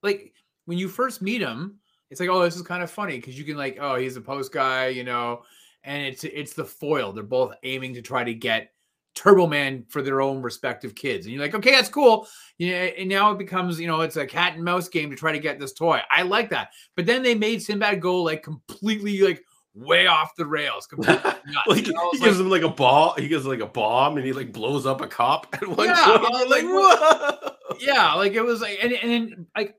[0.03, 0.33] like
[0.65, 1.79] when you first meet him,
[2.09, 4.21] it's like, oh, this is kind of funny because you can like, oh, he's a
[4.21, 5.43] post guy, you know,
[5.83, 7.11] and it's it's the foil.
[7.11, 8.71] They're both aiming to try to get
[9.15, 12.27] Turbo Man for their own respective kids, and you're like, okay, that's cool.
[12.59, 15.31] Know, and now it becomes, you know, it's a cat and mouse game to try
[15.31, 15.99] to get this toy.
[16.09, 19.43] I like that, but then they made Sinbad go like completely like
[19.73, 20.87] way off the rails.
[20.97, 23.15] like, he like, gives him like a ball.
[23.17, 26.17] He gives like a bomb, and he like blows up a cop at one yeah,
[26.17, 26.49] point.
[26.49, 27.51] like, Whoa!
[27.79, 29.75] yeah, like it was like, and and like,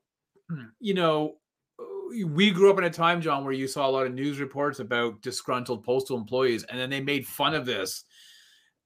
[0.80, 1.36] you know,
[2.26, 4.80] we grew up in a time, John, where you saw a lot of news reports
[4.80, 8.05] about disgruntled postal employees, and then they made fun of this.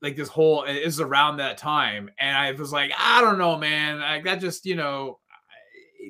[0.03, 4.01] Like this whole is around that time, and I was like, I don't know, man.
[4.01, 5.21] Like that just, you know,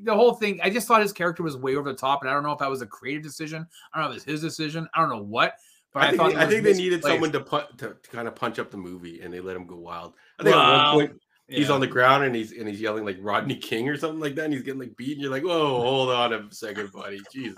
[0.05, 2.35] the whole thing, I just thought his character was way over the top, and I
[2.35, 3.67] don't know if that was a creative decision.
[3.93, 4.89] I don't know if it's his decision.
[4.95, 5.55] I don't know what.
[5.93, 8.29] But I, I think, they, I think they needed someone to, put, to, to kind
[8.29, 10.15] of punch up the movie, and they let him go wild.
[10.39, 11.75] I think at one point he's yeah.
[11.75, 14.47] on the ground and he's and he's yelling like Rodney King or something like that,
[14.47, 17.55] and he's getting like beat, and you're like, whoa, hold on a second, buddy, jeez.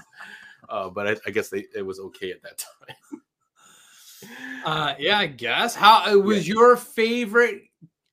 [0.69, 3.23] Uh, but I, I, guess they, it was okay at that time.
[4.65, 5.75] uh, yeah, I guess.
[5.75, 6.55] How uh, was yeah.
[6.55, 7.63] your favorite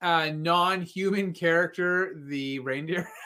[0.01, 3.09] uh, non-human character the reindeer?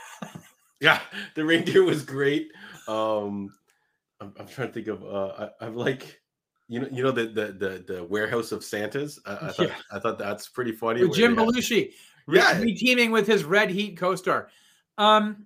[0.80, 1.00] Yeah,
[1.36, 2.52] the reindeer was great.
[2.88, 3.54] Um,
[4.22, 5.04] I'm, I'm trying to think of.
[5.04, 6.20] Uh, I, am like,
[6.68, 9.20] you know, you know the the the, the warehouse of Santas.
[9.26, 9.76] I, I thought yeah.
[9.92, 11.02] I thought that's pretty funny.
[11.04, 11.94] With Jim Belushi,
[12.28, 14.50] yeah, teaming with his Red Heat co-star.
[14.98, 15.46] Um,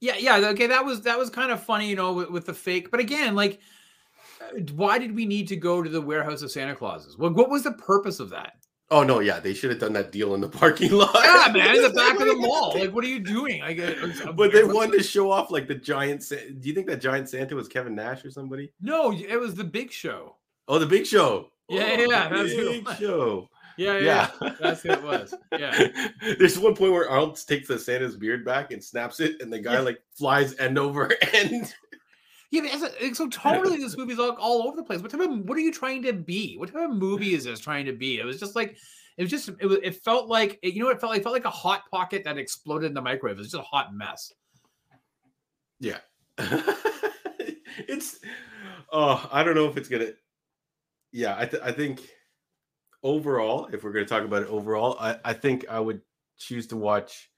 [0.00, 2.54] yeah, yeah, okay, that was that was kind of funny, you know, with, with the
[2.54, 2.90] fake.
[2.90, 3.60] But again, like,
[4.42, 7.16] uh, why did we need to go to the warehouse of Santa Clauses?
[7.16, 8.65] What what was the purpose of that?
[8.90, 11.10] Oh no, yeah, they should have done that deal in the parking lot.
[11.14, 12.72] Yeah, man, in the back of the mall.
[12.78, 13.60] Like, what are you doing?
[13.60, 16.22] Like, uh, but they wanted to show off like the giant.
[16.22, 18.72] Sa- Do you think that giant Santa was Kevin Nash or somebody?
[18.80, 20.36] No, it was the Big Show.
[20.68, 21.50] Oh, the Big Show.
[21.68, 22.88] Yeah, oh, yeah, that's Big.
[22.98, 23.48] Show.
[23.78, 25.34] Yeah, yeah, that's who it was.
[25.52, 25.88] Yeah.
[26.38, 29.58] There's one point where Arnold takes the Santa's beard back and snaps it, and the
[29.58, 29.80] guy Yeah.
[29.80, 31.74] like flies end over end.
[32.50, 32.62] Yeah,
[33.00, 35.00] a- so totally this movie's all, all over the place.
[35.00, 36.56] What type of what are you trying to be?
[36.56, 38.18] What type of movie is this trying to be?
[38.18, 38.76] It was just like
[39.16, 41.24] it was just it was it felt like you know what it felt like it
[41.24, 43.36] felt like a hot pocket that exploded in the microwave.
[43.36, 44.32] It was just a hot mess.
[45.80, 45.98] Yeah.
[46.38, 48.20] it's
[48.92, 50.12] oh, I don't know if it's gonna
[51.12, 52.08] yeah, I th- I think
[53.02, 56.00] overall, if we're gonna talk about it overall, I, I think I would
[56.38, 57.30] choose to watch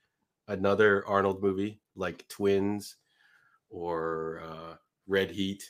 [0.49, 2.97] another Arnold movie like Twins
[3.71, 4.75] or uh
[5.09, 5.65] Red Heat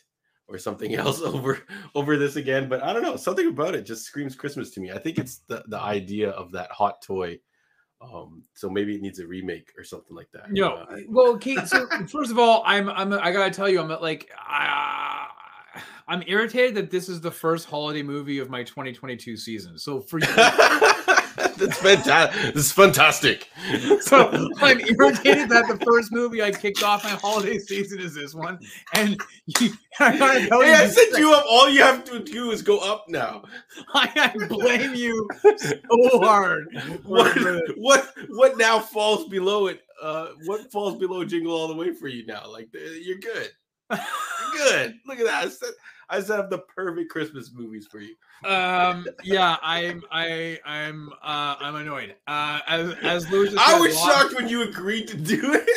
[0.48, 1.60] or something else over
[1.94, 2.68] over this again.
[2.68, 4.90] But I don't know, something about it just screams Christmas to me.
[4.90, 7.38] I think it's the, the idea of that hot toy.
[8.00, 10.52] Um, so maybe it needs a remake or something like that.
[10.52, 11.66] No, Uh, well, Kate.
[11.66, 15.26] So first of all, I'm I'm I gotta tell you, I'm like I,
[16.06, 19.78] I'm irritated that this is the first holiday movie of my 2022 season.
[19.78, 20.26] So for you,
[21.56, 22.54] That's fantastic.
[22.54, 23.48] This is fantastic.
[24.00, 28.34] so I'm irritated that the first movie I kicked off my holiday season is this
[28.34, 28.58] one,
[28.94, 29.20] and
[29.60, 31.44] you, I gotta tell Hey, you, I set you up.
[31.48, 33.44] All you have to do is go up now.
[33.94, 36.66] I, I blame you so hard.
[37.04, 37.36] What
[37.76, 39.82] what what now falls below it?
[40.02, 42.50] Uh, what falls below Jingle All the Way for you now?
[42.50, 43.50] Like you're good.
[43.90, 44.00] You're
[44.52, 44.94] good.
[45.06, 45.52] Look at that.
[46.10, 48.14] I set up the perfect Christmas movies for you.
[48.46, 52.16] um, yeah, I'm I I'm uh I'm annoyed.
[52.26, 55.68] Uh, as as Louis just I was lots- shocked when you agreed to do it.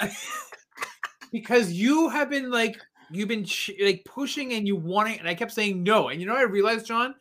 [1.32, 2.78] because you have been like
[3.10, 3.46] you've been
[3.82, 6.40] like pushing and you want it, and i kept saying no and you know what
[6.40, 7.14] i realized john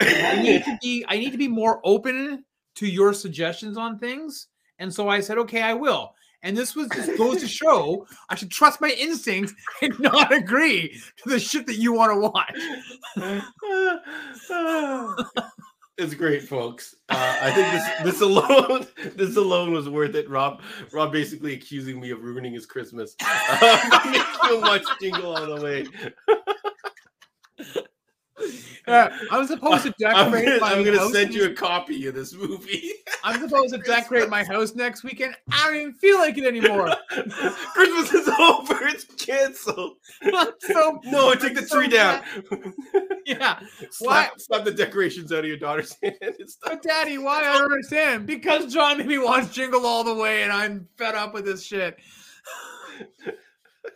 [0.00, 2.44] i need to be i need to be more open
[2.74, 4.48] to your suggestions on things
[4.78, 8.34] and so i said okay i will and this was just goes to show i
[8.34, 12.54] should trust my instincts and not agree to the shit that you want to watch
[16.00, 16.96] it's great, folks.
[17.10, 18.86] Uh, I think this this alone
[19.16, 20.28] this alone was worth it.
[20.28, 20.62] Rob
[20.92, 23.14] Rob basically accusing me of ruining his Christmas.
[23.20, 25.86] Uh, making him watch Jingle All the Way.
[29.30, 32.14] I'm supposed to I'm decorate gonna, my I'm gonna house send you a copy of
[32.14, 32.92] this movie.
[33.24, 36.88] i'm supposed to decorate my house next weekend i don't even feel like it anymore
[37.74, 38.86] Christmas is over.
[38.86, 39.96] It's canceled.
[40.60, 42.22] so No, take the so tree down.
[43.26, 43.60] yeah
[43.90, 46.16] slap, slap the decorations out of your daughter's hand.
[46.20, 46.72] and stuff.
[46.72, 48.26] But daddy, why I don't understand?
[48.26, 51.96] Because John me watch Jingle All the Way, and I'm fed up with this shit.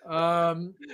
[0.07, 0.75] Um,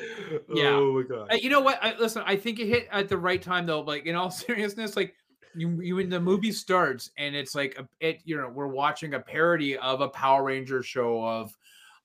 [0.52, 0.76] Yeah.
[0.76, 1.32] Oh my god.
[1.32, 1.78] uh, you know what?
[1.82, 3.80] I, listen, I think it hit at the right time though.
[3.80, 5.14] Like in all seriousness, like
[5.54, 9.14] you, you when the movie starts and it's like a, it, you know, we're watching
[9.14, 11.56] a parody of a Power Ranger show of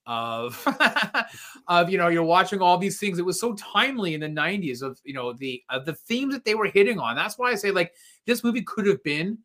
[0.07, 0.63] of
[1.67, 4.81] of you know you're watching all these things it was so timely in the 90s
[4.81, 7.71] of you know the the themes that they were hitting on that's why i say
[7.71, 7.93] like
[8.25, 9.37] this movie could have been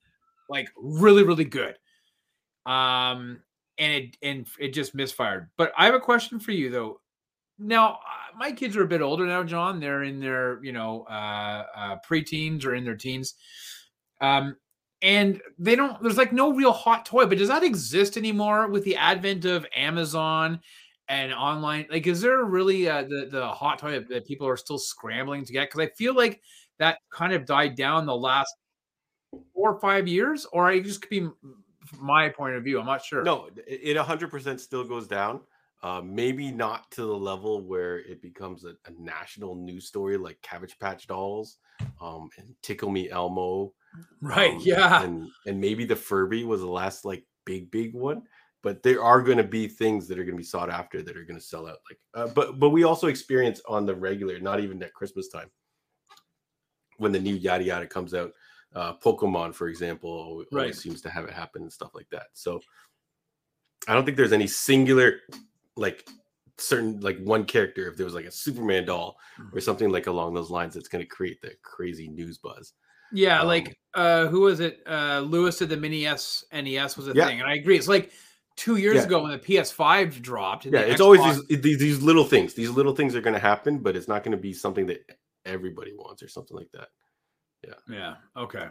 [0.48, 1.78] like really really good
[2.66, 3.40] um
[3.78, 6.99] and it and it just misfired but i have a question for you though
[7.60, 9.80] now uh, my kids are a bit older now john.
[9.80, 13.34] They're in their you know uh, uh preteens or in their teens.
[14.20, 14.56] Um
[15.02, 18.84] and they don't there's like no real hot toy but does that exist anymore with
[18.84, 20.60] the advent of amazon
[21.10, 21.86] and online?
[21.90, 25.44] Like is there really uh, the the hot toy that, that people are still scrambling
[25.44, 25.68] to get?
[25.68, 26.40] Because i feel like
[26.78, 28.54] that kind of died down the last
[29.52, 31.28] four or five years or it just could be
[31.98, 33.22] my point of view i'm not sure.
[33.22, 35.40] No, it 100% still goes down.
[35.82, 40.38] Uh, maybe not to the level where it becomes a, a national news story like
[40.42, 41.56] Cabbage Patch Dolls
[42.02, 43.72] um, and Tickle Me Elmo.
[44.20, 48.22] right um, yeah And, and maybe the Furby was the last like big, big one.
[48.62, 51.16] But there are going to be things that are going to be sought after that
[51.16, 51.78] are going to sell out.
[51.88, 55.50] Like, uh, but but we also experience on the regular, not even at Christmas time,
[56.98, 58.32] when the new yada yada comes out.
[58.74, 60.74] Uh, Pokemon, for example, always Right.
[60.74, 62.26] seems to have it happen and stuff like that.
[62.34, 62.60] So
[63.88, 65.20] I don't think there's any singular,
[65.76, 66.08] like
[66.58, 67.88] certain like one character.
[67.88, 69.56] If there was like a Superman doll Mm-hmm.
[69.56, 72.74] or something like along those lines, that's going to create the crazy news buzz.
[73.12, 74.82] Yeah, Um, like uh who was it?
[74.86, 77.26] Uh Lewis said the mini S NES was a Yeah.
[77.26, 77.40] thing.
[77.40, 77.76] And I agree.
[77.76, 78.12] It's like
[78.56, 79.04] two years Yeah.
[79.04, 80.66] ago when the PS5 dropped.
[80.66, 82.54] and Yeah, it's always Xbox- these, these these little things.
[82.54, 85.00] These little things are going to happen, but it's not going to be something that
[85.46, 86.88] everybody wants or something like that.
[87.66, 88.14] Yeah yeah.
[88.36, 88.68] Okay.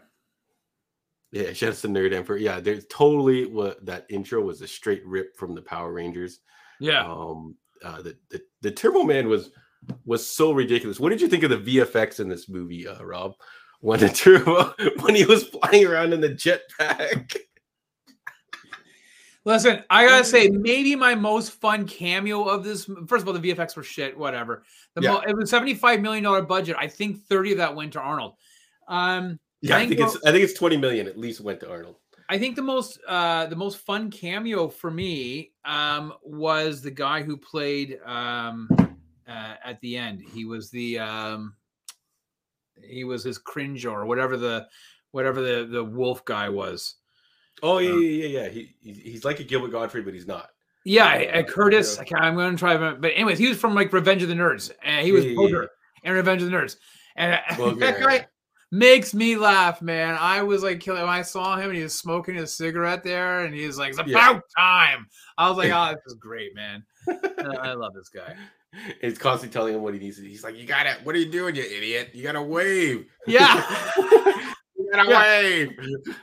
[1.32, 2.38] Yeah, shouts to Nerd Emperor.
[2.38, 6.40] Yeah, there's totally what that intro was a straight rip from the Power Rangers.
[6.80, 7.06] Yeah.
[7.06, 9.52] Um, uh, the, the the Turbo Man was
[10.06, 11.00] was so ridiculous.
[11.00, 13.36] What did you think of the VFX in this movie, uh, Rob?
[13.82, 17.38] when the turbo when he was flying around in the jetpack.
[19.46, 22.90] Listen, I gotta say, maybe my most fun cameo of this.
[23.08, 24.18] First of all, the VFX were shit.
[24.18, 24.64] Whatever.
[24.96, 25.14] The Yeah.
[25.14, 26.76] mo- it was seventy five million dollar budget.
[26.78, 28.34] I think thirty of that went to Arnold.
[28.90, 31.62] Um, Yeah, I I think think it's I think it's 20 million at least went
[31.62, 31.96] to Arnold.
[32.32, 37.24] I think the most uh the most fun cameo for me um was the guy
[37.24, 38.70] who played um
[39.28, 40.22] uh, at the end.
[40.22, 41.56] He was the um
[42.84, 44.68] he was his cringe or whatever the
[45.12, 46.96] whatever the the wolf guy was.
[47.62, 48.50] Oh yeah, Um, yeah, yeah, yeah.
[48.50, 50.50] He, he's like a Gilbert Gottfried, but he's not.
[50.86, 51.96] Yeah, Uh, Curtis.
[51.98, 52.02] yeah.
[52.02, 54.30] I can't, I'm going to try, but but anyways, he was from like Revenge of
[54.30, 55.68] the Nerds, and he was Yeah, yeah, Booger
[56.04, 56.78] in Revenge of the Nerds,
[57.18, 57.80] and uh, Booger.
[57.82, 58.28] that guy
[58.72, 60.18] makes me laugh, man.
[60.20, 63.42] I was like, killing when I saw him, and he was smoking his cigarette there,
[63.42, 64.40] and he's like, "It's about Yeah.
[64.58, 65.08] time."
[65.38, 68.36] I was like, "Oh, this is great, man." Uh, I love this guy.
[69.02, 70.24] He's constantly telling him what he needs to.
[70.24, 70.98] He's like, "You gotta.
[71.04, 72.12] What are you doing, you idiot?
[72.14, 73.08] You gotta wave.
[73.26, 73.56] Yeah.
[74.78, 75.42] you gotta Yeah.
[75.42, 75.70] wave."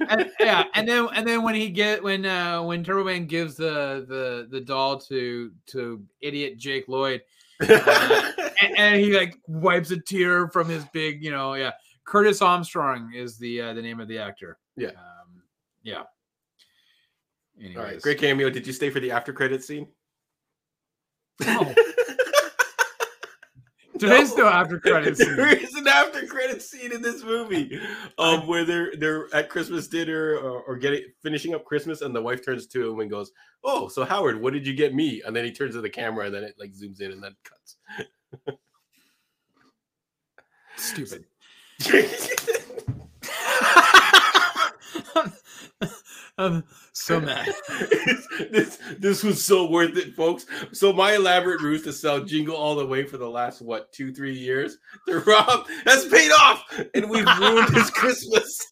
[0.08, 3.56] and, yeah, and then and then when he get when uh when Turbo Man gives
[3.56, 7.22] the the the doll to to idiot Jake Lloyd,
[7.58, 11.72] and, and he like wipes a tear from his big, you know, yeah.
[12.06, 14.58] Curtis Armstrong is the uh, the name of the actor.
[14.76, 14.88] Yeah.
[14.88, 15.42] Um,
[15.82, 16.02] yeah.
[17.58, 17.76] Anyways.
[17.76, 18.50] All right, great cameo.
[18.50, 19.88] Did you stay for the after credit scene?
[21.44, 21.74] No.
[23.98, 25.18] There is no after credits.
[25.24, 27.80] There is an after credit scene in this movie,
[28.18, 32.20] um, where they're they're at Christmas dinner or, or getting finishing up Christmas, and the
[32.20, 33.32] wife turns to him and goes,
[33.64, 36.26] "Oh, so Howard, what did you get me?" And then he turns to the camera,
[36.26, 38.58] and then it like zooms in and then cuts.
[40.76, 41.24] Stupid.
[46.38, 47.54] I'm so mad.
[48.50, 50.44] this this was so worth it, folks.
[50.72, 54.12] So my elaborate ruse to sell Jingle all the way for the last what two
[54.12, 56.64] three years to Rob has paid off,
[56.94, 58.66] and we've ruined his Christmas.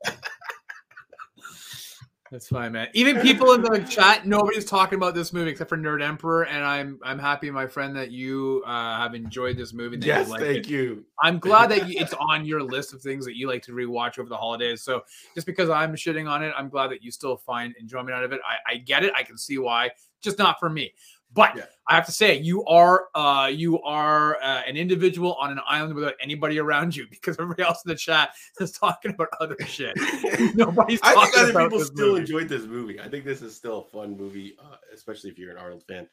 [2.34, 2.88] That's fine, man.
[2.94, 6.64] Even people in the chat, nobody's talking about this movie except for Nerd Emperor, and
[6.64, 9.98] I'm I'm happy, my friend, that you uh, have enjoyed this movie.
[9.98, 10.68] That yes, you like thank it.
[10.68, 11.04] you.
[11.22, 14.18] I'm glad that you, it's on your list of things that you like to rewatch
[14.18, 14.82] over the holidays.
[14.82, 15.02] So
[15.36, 18.32] just because I'm shitting on it, I'm glad that you still find enjoyment out of
[18.32, 18.40] it.
[18.44, 19.12] I, I get it.
[19.16, 19.92] I can see why.
[20.20, 20.92] Just not for me.
[21.34, 21.64] But Yeah.
[21.86, 25.94] I have to say, you are uh, you are uh, an individual on an island
[25.94, 28.30] without anybody around you because everybody else in the chat
[28.60, 29.94] is talking about other shit.
[30.54, 32.20] Nobody's I think other people still movie.
[32.20, 33.00] enjoyed this movie.
[33.00, 36.08] I think this is still a fun movie, uh, especially if you're an Arnold fan.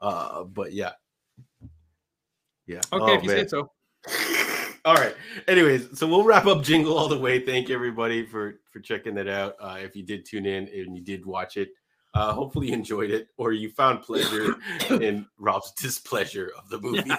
[0.00, 0.92] Uh, but yeah,
[2.66, 2.80] yeah.
[2.92, 3.38] Okay, Oh, if you man.
[3.38, 3.70] say so.
[4.86, 5.14] All right.
[5.48, 7.40] Anyways, so we'll wrap up Jingle all the way.
[7.40, 9.54] Thank everybody for for checking that out.
[9.60, 11.70] Uh, if you did tune in and you did watch it,
[12.14, 14.54] uh, hopefully you enjoyed it or you found pleasure
[14.90, 17.10] in Rob's displeasure of the movie.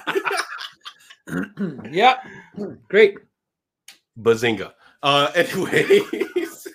[1.92, 2.18] yeah,
[2.90, 3.18] great.
[4.20, 4.74] Bazinga.
[5.04, 6.68] Uh, anyways.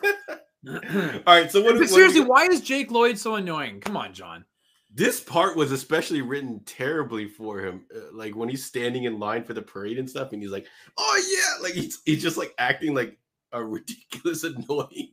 [0.68, 1.50] all right.
[1.50, 1.88] So what?
[1.88, 3.80] Seriously, why is Jake Lloyd so annoying?
[3.80, 4.44] Come on, John.
[4.92, 7.86] this part was especially written terribly for him.
[7.94, 10.66] Uh, like when he's standing in line for the parade and stuff, and he's like,
[10.98, 13.16] "Oh yeah," like he's he's just like acting like
[13.52, 15.12] a ridiculous, annoying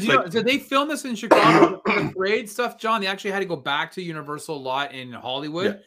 [0.00, 1.80] you Like- know, did they film this in Chicago?
[1.84, 3.00] the parade stuff, John.
[3.00, 5.82] They actually had to go back to Universal lot in Hollywood Yeah.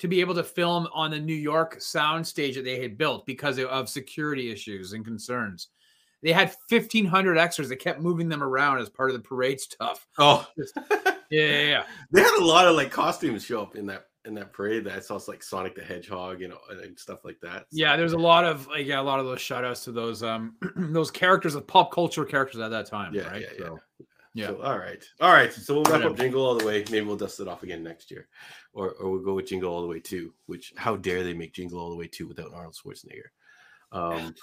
[0.00, 3.26] to be able to film on the New York sound stage that they had built
[3.26, 5.68] because of, security issues and concerns.
[6.22, 10.06] They had 1,500 extras that kept moving them around as part of the parade stuff.
[10.18, 10.46] Oh,
[11.28, 11.84] Yeah, yeah, yeah.
[12.10, 14.84] they had a lot of like costumes show up in that in that parade.
[14.84, 17.60] That I saw like Sonic the Hedgehog, you know, and, stuff like that.
[17.62, 19.92] So- Yeah, there's a lot of like yeah, a lot of those shout outs to
[19.92, 23.42] those um those characters of pop culture characters at that time, Yeah, right?
[23.42, 23.66] yeah, yeah.
[23.66, 23.78] So,
[24.34, 24.46] yeah.
[24.48, 25.02] So, all right.
[25.20, 25.50] All right.
[25.52, 26.84] So we'll wrap up Jingle all the way.
[26.90, 28.28] Maybe we'll dust it off again next year.
[28.74, 31.54] Or or we'll go with Jingle all the way two, which how dare they make
[31.54, 33.30] Jingle all the way two without Arnold Schwarzenegger.
[33.92, 34.34] Um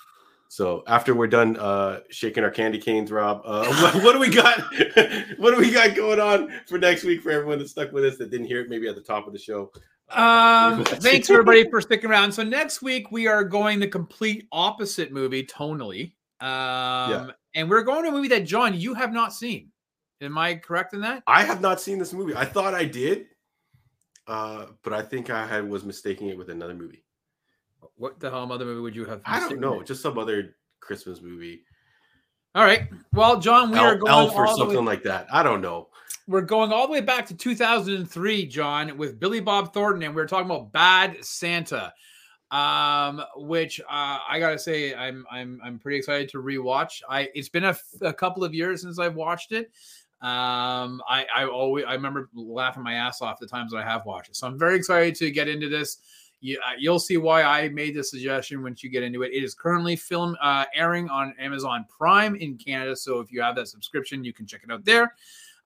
[0.54, 4.30] so after we're done uh shaking our candy canes, Rob, uh what, what do we
[4.30, 4.60] got?
[5.38, 8.18] what do we got going on for next week for everyone that stuck with us
[8.18, 9.72] that didn't hear it maybe at the top of the show?
[10.10, 12.34] Um, thanks everybody for sticking around.
[12.34, 16.12] So next week we are going the complete opposite movie tonally.
[16.40, 19.72] Um, and we're going to a movie that John you have not seen.
[20.22, 21.24] Am I correct in that?
[21.26, 22.36] I have not seen this movie.
[22.36, 23.28] I thought I did,
[24.28, 27.03] uh, but I think I had was mistaking it with another movie.
[27.98, 29.22] What the hell other movie would you have?
[29.26, 31.64] I don't know, just some other Christmas movie.
[32.56, 32.88] All right.
[33.14, 35.28] Well, John, we are Elf, going Elf or something way, like that.
[35.34, 35.90] I don't know.
[36.28, 40.22] we're going all the way back to 2003, John, with Billy Bob Thornton, and we
[40.22, 41.94] are talking about Bad Santa.
[42.52, 47.02] Um, which uh, I gotta say, I'm I'm I'm pretty excited to rewatch.
[47.10, 49.72] I it's been a, f- a couple of years since I've watched it.
[50.22, 54.06] Um, I I always I remember laughing my ass off the times that I have
[54.06, 54.36] watched it.
[54.36, 55.98] So I'm very excited to get into this.
[56.44, 59.32] You, uh, you'll see why I made this suggestion once you get into it.
[59.32, 63.56] It is currently film uh, airing on Amazon Prime in Canada, so if you have
[63.56, 65.16] that subscription, you can check it out there.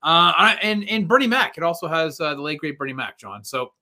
[0.04, 3.44] Uh, and and Bernie Mac, it also has uh, the late great Bernie Mac, John.
[3.44, 3.74] So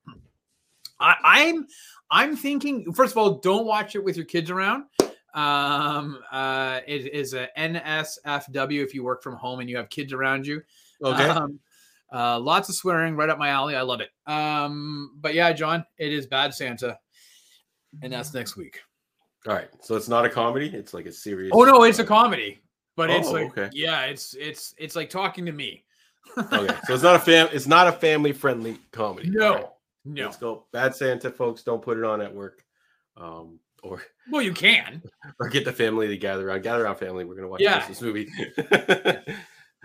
[0.98, 1.68] I, I'm
[2.10, 4.86] I'm thinking first of all, don't watch it with your kids around.
[5.34, 10.14] Um, uh, it is a NSFW if you work from home and you have kids
[10.14, 10.62] around you.
[11.04, 11.28] Okay.
[11.28, 11.60] Um,
[12.16, 13.76] uh, lots of swearing right up my alley.
[13.76, 14.10] I love it.
[14.26, 16.98] Um, but yeah, John, it is Bad Santa,
[18.02, 18.80] and that's next week.
[19.48, 19.68] All right.
[19.82, 20.70] So it's not a comedy.
[20.74, 21.52] It's like a serious.
[21.54, 22.62] Oh no, it's a comedy,
[22.96, 23.70] but it's Oh, like okay.
[23.74, 25.84] yeah, it's it's it's like talking to me.
[26.38, 26.74] Okay.
[26.86, 27.50] So it's not a fam.
[27.52, 29.30] It's not a family friendly comedy.
[29.30, 29.66] No, right,
[30.06, 30.24] no.
[30.26, 30.66] Let's go.
[30.72, 31.64] Bad Santa, folks.
[31.64, 32.64] Don't put it on at work.
[33.18, 34.02] Um, or
[34.32, 35.04] Well, you can.
[35.40, 36.64] or get the family to gather around.
[36.64, 37.24] Gather around, family.
[37.26, 37.82] We're gonna watch Yeah.
[37.86, 38.28] Christmas movie.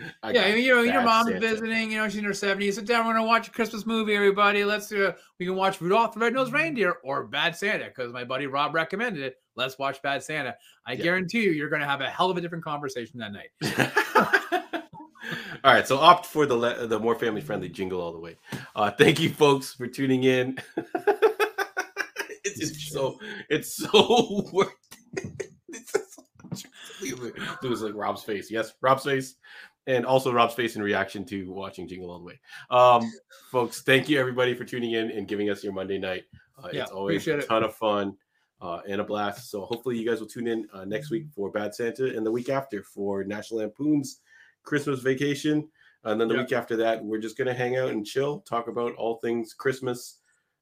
[0.22, 1.90] I yeah, you know, your mom's visiting.
[1.90, 2.76] You know, she's in her seventies.
[2.76, 3.07] Sit down.
[3.07, 4.64] We're gonna watch a Christmas movie, everybody.
[4.64, 8.46] Let's uh, we can watch Rudolph the Red-Nosed Reindeer or Bad Santa because my buddy
[8.46, 9.36] Rob recommended it.
[9.57, 10.55] Let's watch Bad Santa.
[10.86, 11.05] I Yeah.
[11.05, 13.51] guarantee you, you're gonna have a hell of a different conversation that night.
[15.64, 18.36] all right, so opt for the le- the more family friendly jingle all the way.
[18.74, 20.59] Uh, thank you, folks, for tuning in.
[22.44, 24.72] it's, it's so it's so worth.
[25.68, 26.01] It's so-
[27.03, 28.51] it was like Rob's face.
[28.51, 29.36] Yes, Rob's face,
[29.97, 32.41] and also Rob's face in reaction to watching Jingle All the Way.
[32.70, 33.11] Um,
[33.51, 36.24] folks, thank you everybody for tuning in and giving us your Monday night.
[36.62, 37.49] Uh, Yeah, it's always a it.
[37.49, 38.16] ton of fun
[38.61, 39.51] uh, and a blast.
[39.51, 42.30] So hopefully you guys will tune in uh, next week for Bad Santa and the
[42.30, 44.20] week after for National Lampoon's
[44.62, 45.68] Christmas Vacation.
[46.05, 46.43] And then the Yeah.
[46.43, 50.20] week after that, we're just gonna hang out and chill, talk about all things Christmas,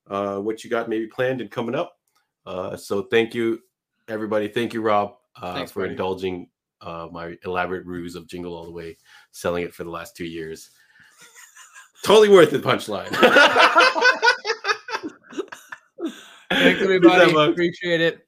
[0.08, 1.98] uh, what you got maybe planned and coming up.
[2.46, 3.60] Uh, so thank you,
[4.08, 4.48] everybody.
[4.48, 5.90] Thank you, Rob, uh, Thanks, for buddy.
[5.90, 6.48] indulging
[6.80, 8.96] uh, my elaborate ruse of Jingle All the Way,
[9.30, 10.70] selling it for the last two years.
[12.04, 13.08] totally worth it, punchline.
[16.50, 17.32] Thanks, everybody.
[17.32, 18.27] Appreciate it.